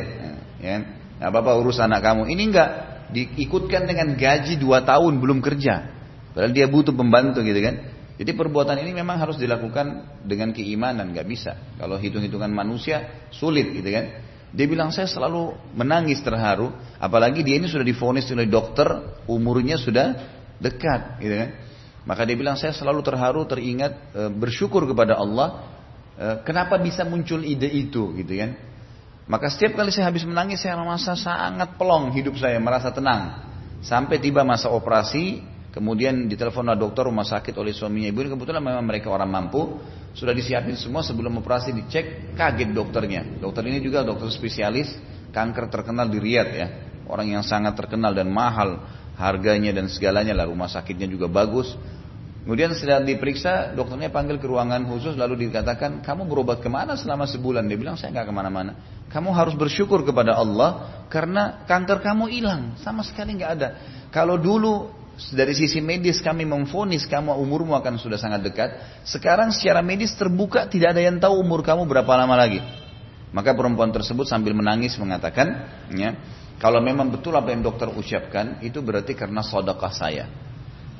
[0.63, 0.87] ya,
[1.19, 2.31] nggak apa-apa urus anak kamu.
[2.31, 2.69] Ini enggak
[3.11, 5.91] diikutkan dengan gaji dua tahun belum kerja,
[6.31, 7.94] padahal dia butuh pembantu gitu kan.
[8.15, 11.75] Jadi perbuatan ini memang harus dilakukan dengan keimanan, nggak bisa.
[11.75, 14.05] Kalau hitung-hitungan manusia sulit gitu kan.
[14.55, 18.87] Dia bilang saya selalu menangis terharu, apalagi dia ini sudah difonis oleh dokter,
[19.27, 20.15] umurnya sudah
[20.63, 21.49] dekat gitu kan.
[22.07, 25.75] Maka dia bilang saya selalu terharu, teringat, e, bersyukur kepada Allah.
[26.15, 28.55] E, kenapa bisa muncul ide itu, gitu kan?
[29.25, 33.41] Maka setiap kali saya habis menangis, saya merasa sangat pelong hidup saya, merasa tenang.
[33.81, 35.41] Sampai tiba masa operasi,
[35.75, 38.23] kemudian ditelepon dokter rumah sakit oleh suaminya ibu.
[38.23, 39.75] Kebetulan memang mereka orang mampu,
[40.15, 43.43] sudah disiapin semua sebelum operasi dicek, kaget dokternya.
[43.43, 44.95] Dokter ini juga dokter spesialis
[45.35, 46.67] kanker terkenal di Riyadh ya.
[47.05, 48.81] orang yang sangat terkenal dan mahal
[49.19, 51.75] harganya dan segalanya lah rumah sakitnya juga bagus.
[52.45, 57.25] Kemudian setelah diperiksa, dokternya panggil ke ruangan khusus lalu dikatakan, kamu berobat ke mana selama
[57.25, 57.65] sebulan?
[57.65, 58.71] Dia bilang, saya nggak ke mana-mana.
[59.09, 63.69] Kamu harus bersyukur kepada Allah karena kanker kamu hilang, sama sekali nggak ada.
[64.13, 68.69] Kalau dulu dari sisi medis kami memfonis kamu umurmu akan sudah sangat dekat,
[69.07, 72.59] sekarang secara medis terbuka tidak ada yang tahu umur kamu berapa lama lagi.
[73.31, 76.19] Maka perempuan tersebut sambil menangis mengatakan, ya,
[76.59, 80.27] kalau memang betul apa yang dokter ucapkan, itu berarti karena sodakah saya.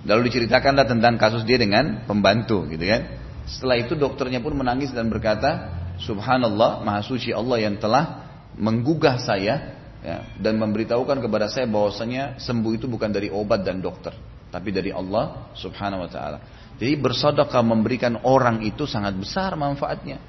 [0.08, 3.02] Lalu diceritakanlah tentang kasus dia dengan pembantu gitu kan.
[3.48, 9.76] Setelah itu dokternya pun menangis dan berkata, Subhanallah, Maha Suci Allah yang telah menggugah saya
[10.06, 14.14] ya, dan memberitahukan kepada saya bahwasanya sembuh itu bukan dari obat dan dokter,
[14.54, 16.40] tapi dari Allah Subhanahu wa taala.
[16.78, 20.22] Jadi bersedekah memberikan orang itu sangat besar manfaatnya.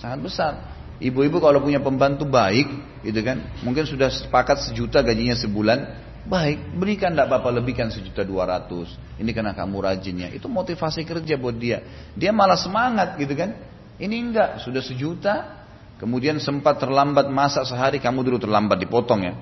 [0.00, 0.52] Sangat besar.
[0.98, 2.66] Ibu-ibu kalau punya pembantu baik,
[3.06, 5.78] gitu kan, mungkin sudah sepakat sejuta gajinya sebulan,
[6.20, 8.92] Baik, berikan tidak apa-apa lebihkan sejuta dua ratus.
[9.16, 10.28] Ini karena kamu rajinnya.
[10.28, 11.80] Itu motivasi kerja buat dia.
[12.12, 13.56] Dia malah semangat gitu kan.
[13.96, 15.59] Ini enggak, sudah sejuta.
[16.00, 19.34] Kemudian sempat terlambat masak sehari, kamu dulu terlambat dipotong ya.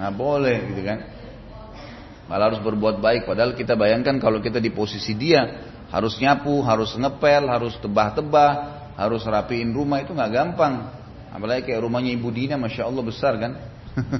[0.00, 0.98] Nggak boleh gitu kan.
[2.24, 3.28] Malah harus berbuat baik.
[3.28, 5.68] Padahal kita bayangkan kalau kita di posisi dia.
[5.92, 8.52] Harus nyapu, harus ngepel, harus tebah-tebah,
[8.96, 10.88] harus rapiin rumah itu nggak gampang.
[11.34, 13.52] Apalagi kayak rumahnya Ibu Dina, Masya Allah besar kan.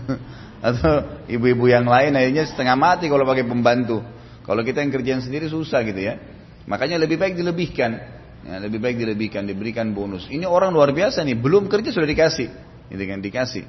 [0.68, 4.04] Atau ibu-ibu yang lain akhirnya setengah mati kalau pakai pembantu.
[4.44, 6.20] Kalau kita yang kerjaan sendiri susah gitu ya.
[6.68, 8.19] Makanya lebih baik dilebihkan.
[8.40, 10.24] Ya, lebih baik dilebihkan, diberikan bonus.
[10.32, 12.48] Ini orang luar biasa nih, belum kerja sudah dikasih.
[12.88, 13.64] Gitu kan, dikasih.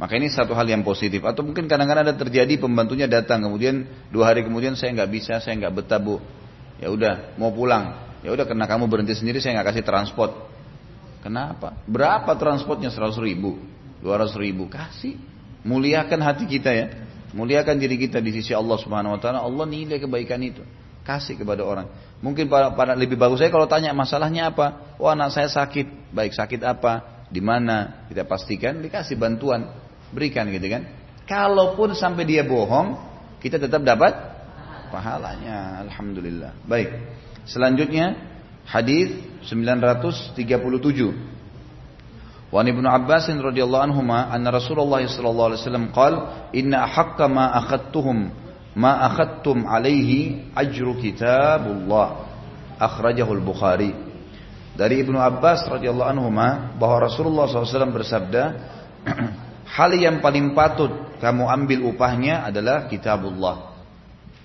[0.00, 1.22] Maka ini satu hal yang positif.
[1.22, 5.54] Atau mungkin kadang-kadang ada terjadi pembantunya datang, kemudian dua hari kemudian saya nggak bisa, saya
[5.60, 6.18] nggak betah bu.
[6.80, 8.10] Ya udah, mau pulang.
[8.24, 10.32] Ya udah, karena kamu berhenti sendiri, saya nggak kasih transport.
[11.20, 11.76] Kenapa?
[11.84, 12.88] Berapa transportnya?
[12.88, 13.60] 100 ribu,
[14.00, 15.20] 200 ribu, kasih.
[15.62, 16.86] Muliakan hati kita ya.
[17.36, 19.44] Muliakan diri kita di sisi Allah Subhanahu wa taala.
[19.44, 20.64] Allah nilai kebaikan itu.
[21.04, 21.86] Kasih kepada orang.
[22.20, 24.96] Mungkin para, para lebih bagus saya kalau tanya masalahnya apa?
[25.00, 29.72] Oh anak saya sakit, baik sakit apa, di mana kita pastikan, dikasih bantuan,
[30.12, 30.84] berikan gitu kan.
[31.24, 32.98] Kalaupun sampai dia bohong,
[33.40, 34.12] kita tetap dapat
[34.92, 35.80] pahalanya.
[35.88, 36.52] Alhamdulillah.
[36.68, 36.92] Baik.
[37.48, 38.20] Selanjutnya
[38.68, 39.16] hadis
[39.48, 40.36] 937.
[42.50, 48.34] Wan Ibnu Abbas radhiyallahu anhuma anna Rasulullah sallallahu alaihi wasallam qala inna haqqama akhadtuhum
[48.74, 52.28] ma akhadtum alaihi ajru kitabullah.
[52.80, 54.10] Akhrajahul Bukhari
[54.80, 56.32] dari Ibnu Abbas radhiyallahu anhu
[56.80, 58.42] bahwa Rasulullah SAW bersabda
[59.76, 60.88] hal yang paling patut
[61.20, 63.76] kamu ambil upahnya adalah kitabullah.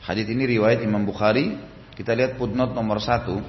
[0.03, 1.55] Hadis ini riwayat Imam Bukhari.
[1.95, 3.39] Kita lihat footnote nomor satu.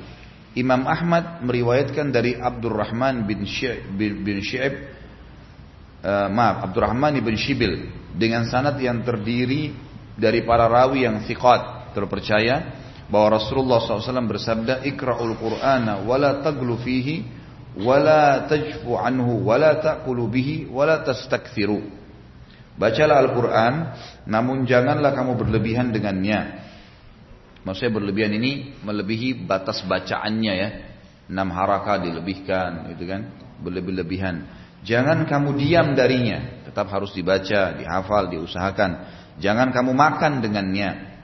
[0.56, 4.72] Imam Ahmad meriwayatkan dari Abdurrahman bin Syi'ib bin Syi'ib
[6.00, 9.74] uh, maaf Abdurrahman bin Shibil dengan sanad yang terdiri
[10.16, 17.22] dari para rawi yang thiqat terpercaya bahwa Rasulullah SAW bersabda ikra'ul qur'ana wala taglu fihi
[17.76, 21.84] wala tajfu anhu wala ta'kulu bihi wala tastakthiru
[22.80, 23.74] bacalah Al-Quran
[24.26, 26.66] namun janganlah kamu berlebihan dengannya
[27.66, 30.68] Maksudnya berlebihan ini melebihi batas bacaannya ya.
[31.26, 33.26] Enam haraka dilebihkan gitu kan.
[33.58, 34.46] Berlebih-lebihan.
[34.86, 36.62] Jangan kamu diam darinya.
[36.62, 38.90] Tetap harus dibaca, dihafal, diusahakan.
[39.36, 41.16] Jangan kamu makan dengannya.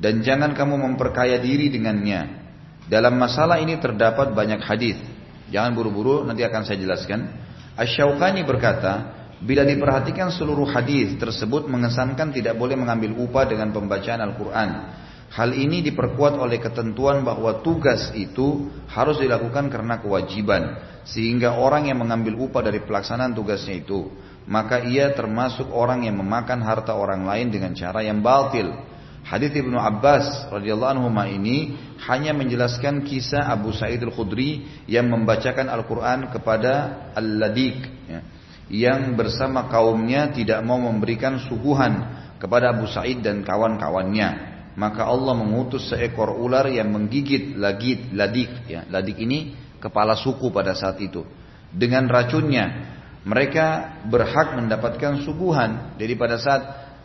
[0.00, 2.40] Dan jangan kamu memperkaya diri dengannya.
[2.88, 4.96] Dalam masalah ini terdapat banyak hadis.
[5.52, 7.28] Jangan buru-buru, nanti akan saya jelaskan.
[7.76, 14.70] Asyaukani berkata, bila diperhatikan seluruh hadis tersebut mengesankan tidak boleh mengambil upah dengan pembacaan Al-Quran.
[15.30, 20.76] Hal ini diperkuat oleh ketentuan bahwa tugas itu harus dilakukan karena kewajiban.
[21.06, 24.10] Sehingga orang yang mengambil upah dari pelaksanaan tugasnya itu.
[24.50, 28.74] Maka ia termasuk orang yang memakan harta orang lain dengan cara yang batil.
[29.22, 31.78] Hadis Ibnu Abbas radhiyallahu anhu ini
[32.10, 36.72] hanya menjelaskan kisah Abu Sa'id al-Khudri yang membacakan Al-Quran kepada
[37.14, 37.78] Al-Ladik.
[38.10, 38.20] Ya,
[38.70, 42.06] yang bersama kaumnya tidak mau memberikan suguhan
[42.42, 48.86] kepada Abu Sa'id dan kawan-kawannya maka Allah mengutus seekor ular yang menggigit lagit ladik ya
[48.86, 51.26] ladik ini kepala suku pada saat itu
[51.74, 56.62] dengan racunnya mereka berhak mendapatkan suguhan jadi pada saat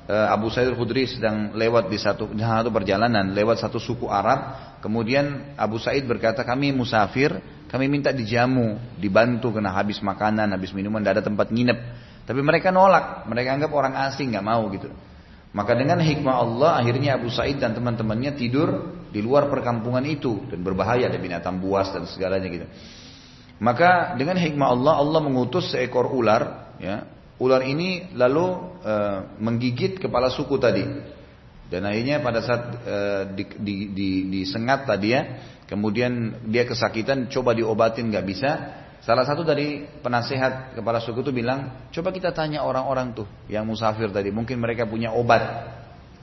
[0.09, 4.73] uh, Abu Sa'id al-Khudri sedang lewat di satu satu perjalanan lewat satu suku Arab.
[4.81, 7.33] Kemudian Abu Sa'id berkata kami musafir
[7.65, 11.79] kami minta dijamu dibantu kena habis makanan habis minuman tidak ada tempat nginep.
[12.25, 13.25] Tapi mereka nolak.
[13.29, 14.89] Mereka anggap orang asing nggak mau gitu.
[15.55, 20.59] Maka dengan hikmah Allah akhirnya Abu Said dan teman-temannya tidur di luar perkampungan itu dan
[20.59, 22.67] berbahaya ada binatang buas dan segalanya gitu.
[23.59, 27.07] Maka dengan hikmah Allah Allah mengutus seekor ular ya
[27.39, 28.45] ular ini lalu
[28.83, 28.93] e,
[29.39, 30.83] menggigit kepala suku tadi.
[31.65, 32.97] Dan akhirnya pada saat e,
[33.33, 35.21] di, di, di, disengat tadi ya,
[35.65, 38.51] kemudian dia kesakitan, coba diobatin nggak bisa.
[39.05, 44.09] Salah satu dari penasehat kepala suku itu bilang, coba kita tanya orang-orang tuh yang musafir
[44.09, 45.41] tadi, mungkin mereka punya obat,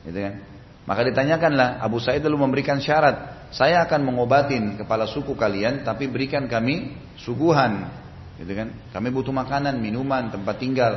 [0.03, 0.35] gitu kan?
[0.83, 6.48] Maka ditanyakanlah Abu Sa'id lalu memberikan syarat, saya akan mengobatin kepala suku kalian, tapi berikan
[6.48, 7.84] kami suguhan,
[8.40, 8.72] gitu kan?
[8.96, 10.94] Kami butuh makanan, minuman, tempat tinggal.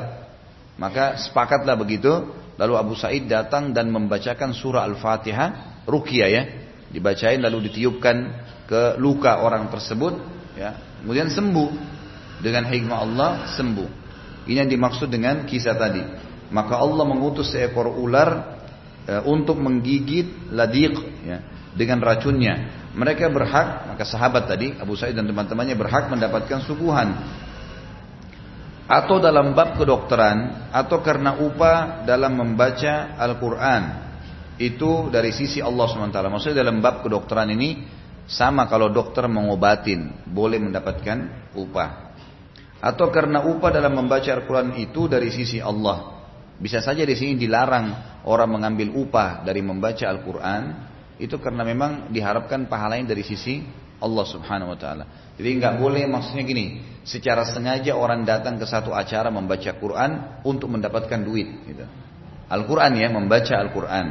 [0.79, 2.31] Maka sepakatlah begitu.
[2.55, 6.43] Lalu Abu Sa'id datang dan membacakan surah Al-Fatihah, ruqyah ya,
[6.87, 8.15] dibacain lalu ditiupkan
[8.63, 10.15] ke luka orang tersebut,
[10.55, 11.93] ya, Kemudian sembuh.
[12.41, 13.89] Dengan hikmah Allah sembuh.
[14.49, 16.01] Ini yang dimaksud dengan kisah tadi.
[16.49, 18.57] Maka Allah mengutus seekor ular
[19.05, 20.93] e, untuk menggigit ladiq
[21.25, 22.87] ya, dengan racunnya.
[22.95, 27.11] Mereka berhak, maka sahabat tadi Abu Sa'id dan teman-temannya berhak mendapatkan suguhan
[28.85, 33.83] atau dalam bab kedokteran atau karena upah dalam membaca Al-Quran
[34.61, 37.81] itu dari sisi Allah SWT maksudnya dalam bab kedokteran ini
[38.25, 42.17] sama kalau dokter mengobatin, boleh mendapatkan upah.
[42.81, 46.25] Atau karena upah dalam membaca Al-Quran itu dari sisi Allah.
[46.57, 50.61] Bisa saja di sini dilarang orang mengambil upah dari membaca Al-Quran.
[51.15, 53.63] Itu karena memang diharapkan pahalanya dari sisi
[53.99, 55.05] Allah subhanahu wa ta'ala.
[55.39, 56.83] Jadi nggak boleh maksudnya gini.
[57.07, 61.47] Secara sengaja orang datang ke satu acara membaca Quran untuk mendapatkan duit.
[61.67, 61.85] Gitu.
[62.51, 64.07] Al-Quran ya, membaca Al-Quran.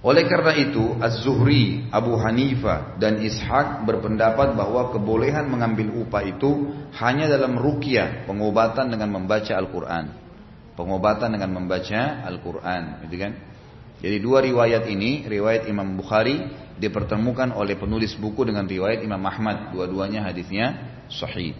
[0.00, 7.28] Oleh karena itu, Az-Zuhri, Abu Hanifah, dan Ishaq berpendapat bahwa kebolehan mengambil upah itu hanya
[7.28, 10.04] dalam rukyah, pengobatan dengan membaca Al-Quran.
[10.72, 13.04] Pengobatan dengan membaca Al-Quran.
[13.04, 13.32] Gitu kan?
[14.00, 16.40] Jadi dua riwayat ini, riwayat Imam Bukhari,
[16.80, 19.76] dipertemukan oleh penulis buku dengan riwayat Imam Ahmad.
[19.76, 21.52] Dua-duanya hadisnya sahih.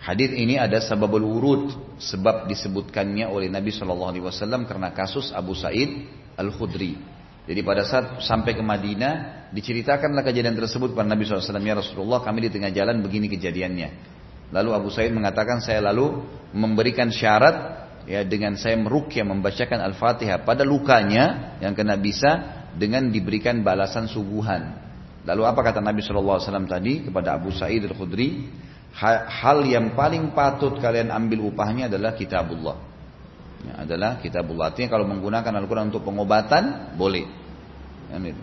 [0.00, 4.16] Hadis ini ada sababul wurud, sebab disebutkannya oleh Nabi SAW
[4.64, 6.08] karena kasus Abu Said
[6.40, 6.96] Al-Khudri.
[7.44, 12.46] Jadi pada saat sampai ke Madinah, diceritakanlah kejadian tersebut pada Nabi SAW, ya Rasulullah kami
[12.46, 13.88] di tengah jalan begini kejadiannya.
[14.54, 16.22] Lalu Abu Sa'id mengatakan saya lalu
[16.54, 23.60] memberikan syarat ya dengan saya merukyah membacakan Al-Fatihah pada lukanya yang kena bisa dengan diberikan
[23.60, 24.76] balasan suguhan.
[25.26, 28.48] Lalu apa kata Nabi SAW tadi kepada Abu Sa'id Al-Khudri?
[29.00, 32.90] Hal yang paling patut kalian ambil upahnya adalah kitabullah
[33.64, 34.72] ya, adalah kitabullah.
[34.72, 37.26] Artinya kalau menggunakan Al-Quran untuk pengobatan boleh.
[38.10, 38.42] Kan itu.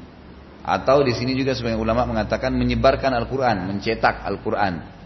[0.67, 4.96] Atau di sini juga sebagian ulama mengatakan menyebarkan Al-Quran, mencetak Al-Quran,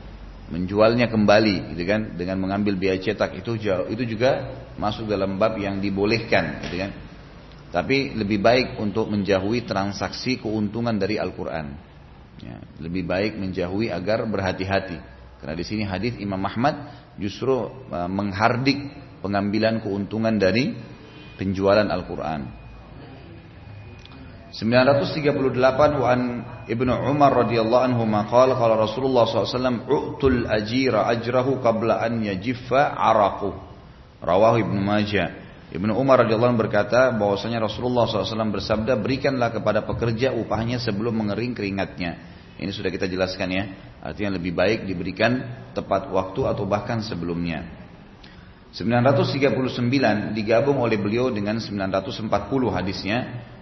[0.52, 5.56] menjualnya kembali, gitu kan, dengan mengambil biaya cetak itu jauh, itu juga masuk dalam bab
[5.56, 6.92] yang dibolehkan, gitu kan.
[7.72, 11.72] Tapi lebih baik untuk menjauhi transaksi keuntungan dari Al-Quran.
[12.44, 15.00] Ya, lebih baik menjauhi agar berhati-hati.
[15.40, 18.78] Karena di sini hadis Imam Ahmad justru uh, menghardik
[19.24, 20.76] pengambilan keuntungan dari
[21.40, 22.61] penjualan Al-Quran.
[24.52, 25.56] 938
[25.96, 26.22] wa an
[26.68, 33.56] Ibnu Umar radhiyallahu anhu maqala qala Rasulullah SAW u'tul ajira ajrahu qabla an yajiffa araqu.
[34.20, 35.40] Rawahu Ibnu Majah.
[35.72, 41.56] Ibnu Umar radhiyallahu anhu berkata bahwasanya Rasulullah SAW bersabda berikanlah kepada pekerja upahnya sebelum mengering
[41.56, 42.20] keringatnya.
[42.60, 43.64] Ini sudah kita jelaskan ya.
[44.04, 47.64] Artinya lebih baik diberikan tepat waktu atau bahkan sebelumnya.
[48.76, 52.28] 939 digabung oleh beliau dengan 940
[52.72, 53.18] hadisnya.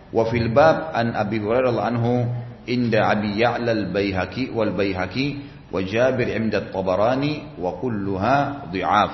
[0.09, 2.25] Wa fil bab an Abi Hurairah anhu
[2.65, 5.27] inda Abi Ya'la al-Baihaqi wal Baihaqi
[5.69, 9.13] wa Jabir inda tabarani wa kulluha dhi'af.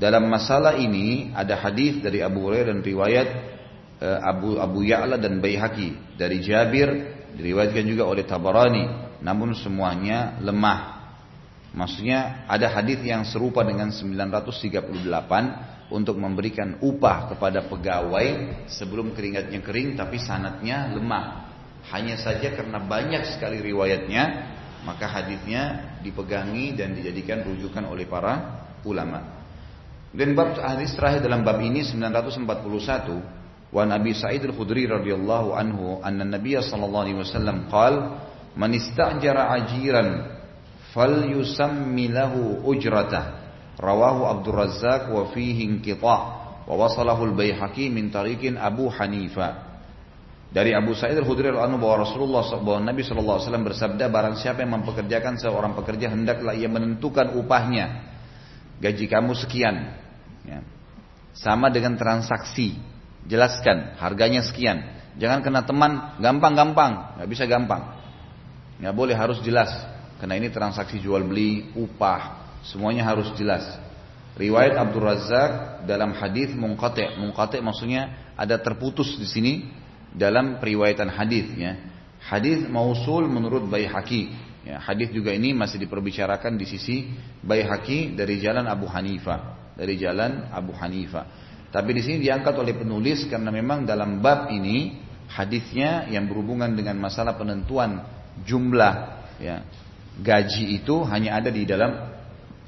[0.00, 3.28] Dalam masalah ini ada hadis dari Abu Hurairah dan riwayat
[4.00, 6.88] eh, Abu Abu Ya'la dan Baihaqi dari Jabir
[7.30, 8.84] diriwayatkan juga oleh Tabarani
[9.22, 11.00] namun semuanya lemah
[11.70, 15.06] Maksudnya ada hadis yang serupa dengan 938
[15.90, 18.26] untuk memberikan upah kepada pegawai
[18.70, 21.50] sebelum keringatnya kering tapi sanatnya lemah.
[21.90, 24.54] Hanya saja karena banyak sekali riwayatnya
[24.86, 29.42] maka hadisnya dipegangi dan dijadikan rujukan oleh para ulama.
[30.10, 36.26] Dan bab hadis terakhir dalam bab ini 941 wa Nabi Sa'id Al-Khudri radhiyallahu anhu anna
[36.26, 38.26] Nabiy sallallahu alaihi wasallam qala
[38.58, 40.08] man istajara ajiran
[40.90, 43.39] fal yusammi lahu ujratah
[43.80, 46.20] rawahu Abdul Razzaq wa fihi inqita'
[46.68, 49.72] wa wasalahu al-Baihaqi min tariqin Abu Hanifa.
[50.50, 54.66] Dari Abu Sa'id al-Khudri radhiyallahu bahwa Rasulullah bahwa Nabi sallallahu alaihi wasallam bersabda barang siapa
[54.66, 58.06] yang mempekerjakan seorang pekerja hendaklah ia menentukan upahnya.
[58.82, 59.76] Gaji kamu sekian.
[60.40, 60.64] Ya.
[61.36, 62.74] sama dengan transaksi.
[63.28, 64.82] Jelaskan harganya sekian.
[65.20, 67.20] Jangan kena teman gampang-gampang.
[67.20, 68.00] Nggak bisa gampang.
[68.80, 69.70] Nggak boleh harus jelas.
[70.18, 73.64] Karena ini transaksi jual beli, upah, semuanya harus jelas.
[74.38, 77.18] Riwayat Abdul Razak dalam hadis munqati.
[77.20, 79.52] Munqati maksudnya ada terputus di sini
[80.14, 81.76] dalam periwayatan hadis ya.
[82.20, 84.48] Hadis mausul menurut Baihaqi.
[84.60, 87.08] Ya, hadis juga ini masih diperbicarakan di sisi
[87.40, 91.24] Baihaqi dari jalan Abu Hanifah, dari jalan Abu Hanifah.
[91.72, 95.00] Tapi di sini diangkat oleh penulis karena memang dalam bab ini
[95.30, 98.04] hadisnya yang berhubungan dengan masalah penentuan
[98.42, 98.94] jumlah
[99.38, 99.64] ya,
[100.18, 102.19] gaji itu hanya ada di dalam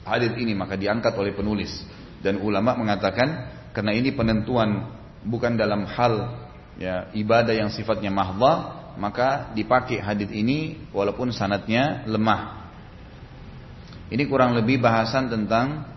[0.03, 1.71] hadis ini maka diangkat oleh penulis
[2.23, 4.91] dan ulama mengatakan karena ini penentuan
[5.23, 6.43] bukan dalam hal
[6.77, 12.69] ya ibadah yang sifatnya mahdha maka dipakai hadis ini walaupun sanatnya lemah.
[14.13, 15.89] Ini kurang lebih bahasan tentang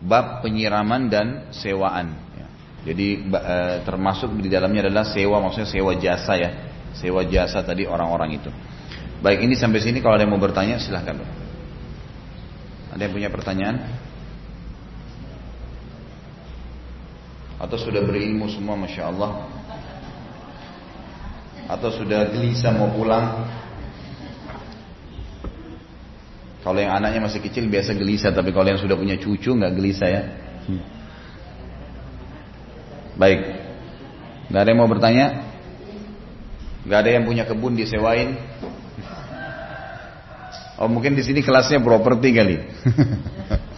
[0.00, 2.16] bab penyiraman dan sewaan.
[2.32, 2.46] Ya.
[2.88, 6.50] Jadi e, termasuk di dalamnya adalah sewa, maksudnya sewa jasa ya,
[6.96, 8.48] sewa jasa tadi orang-orang itu.
[9.20, 11.20] Baik ini sampai sini kalau ada yang mau bertanya silahkan.
[12.92, 13.76] Ada yang punya pertanyaan?
[17.56, 19.48] Atau sudah berilmu semua, masya Allah?
[21.72, 23.48] atau sudah gelisah mau pulang?
[26.62, 30.08] Kalau yang anaknya masih kecil biasa gelisah, tapi kalau yang sudah punya cucu nggak gelisah
[30.08, 30.22] ya.
[30.68, 30.82] Hmm.
[33.18, 33.40] Baik,
[34.46, 35.26] nggak ada yang mau bertanya?
[36.86, 38.38] Nggak ada yang punya kebun disewain?
[40.80, 42.56] Oh mungkin di sini kelasnya properti kali.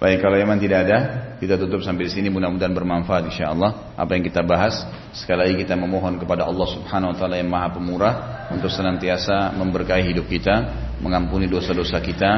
[0.00, 0.98] Baik, kalau memang tidak ada,
[1.36, 2.32] kita tutup sampai di sini.
[2.32, 3.92] Mudah-mudahan bermanfaat, insya Allah.
[4.00, 4.80] Apa yang kita bahas,
[5.12, 8.14] sekali lagi kita memohon kepada Allah Subhanahu Wa Taala yang Maha Pemurah
[8.48, 10.72] untuk senantiasa memberkahi hidup kita,
[11.04, 12.30] mengampuni dosa-dosa kita,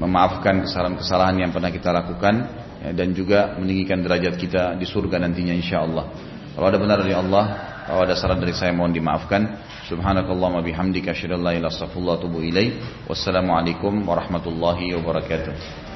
[0.00, 2.34] memaafkan kesalahan-kesalahan yang pernah kita lakukan,
[2.80, 6.08] ya, dan juga meninggikan derajat kita di surga nantinya, insya Allah.
[6.54, 7.44] Kalau ada benar dari Allah,
[7.84, 9.74] kalau ada salah dari saya mohon dimaafkan.
[9.84, 12.72] Bihamdika asyhadu an la ilaha illa anta astaghfiruka wa atubu ilaik.
[13.10, 15.93] Wassalamualaikum warahmatullahi wabarakatuh.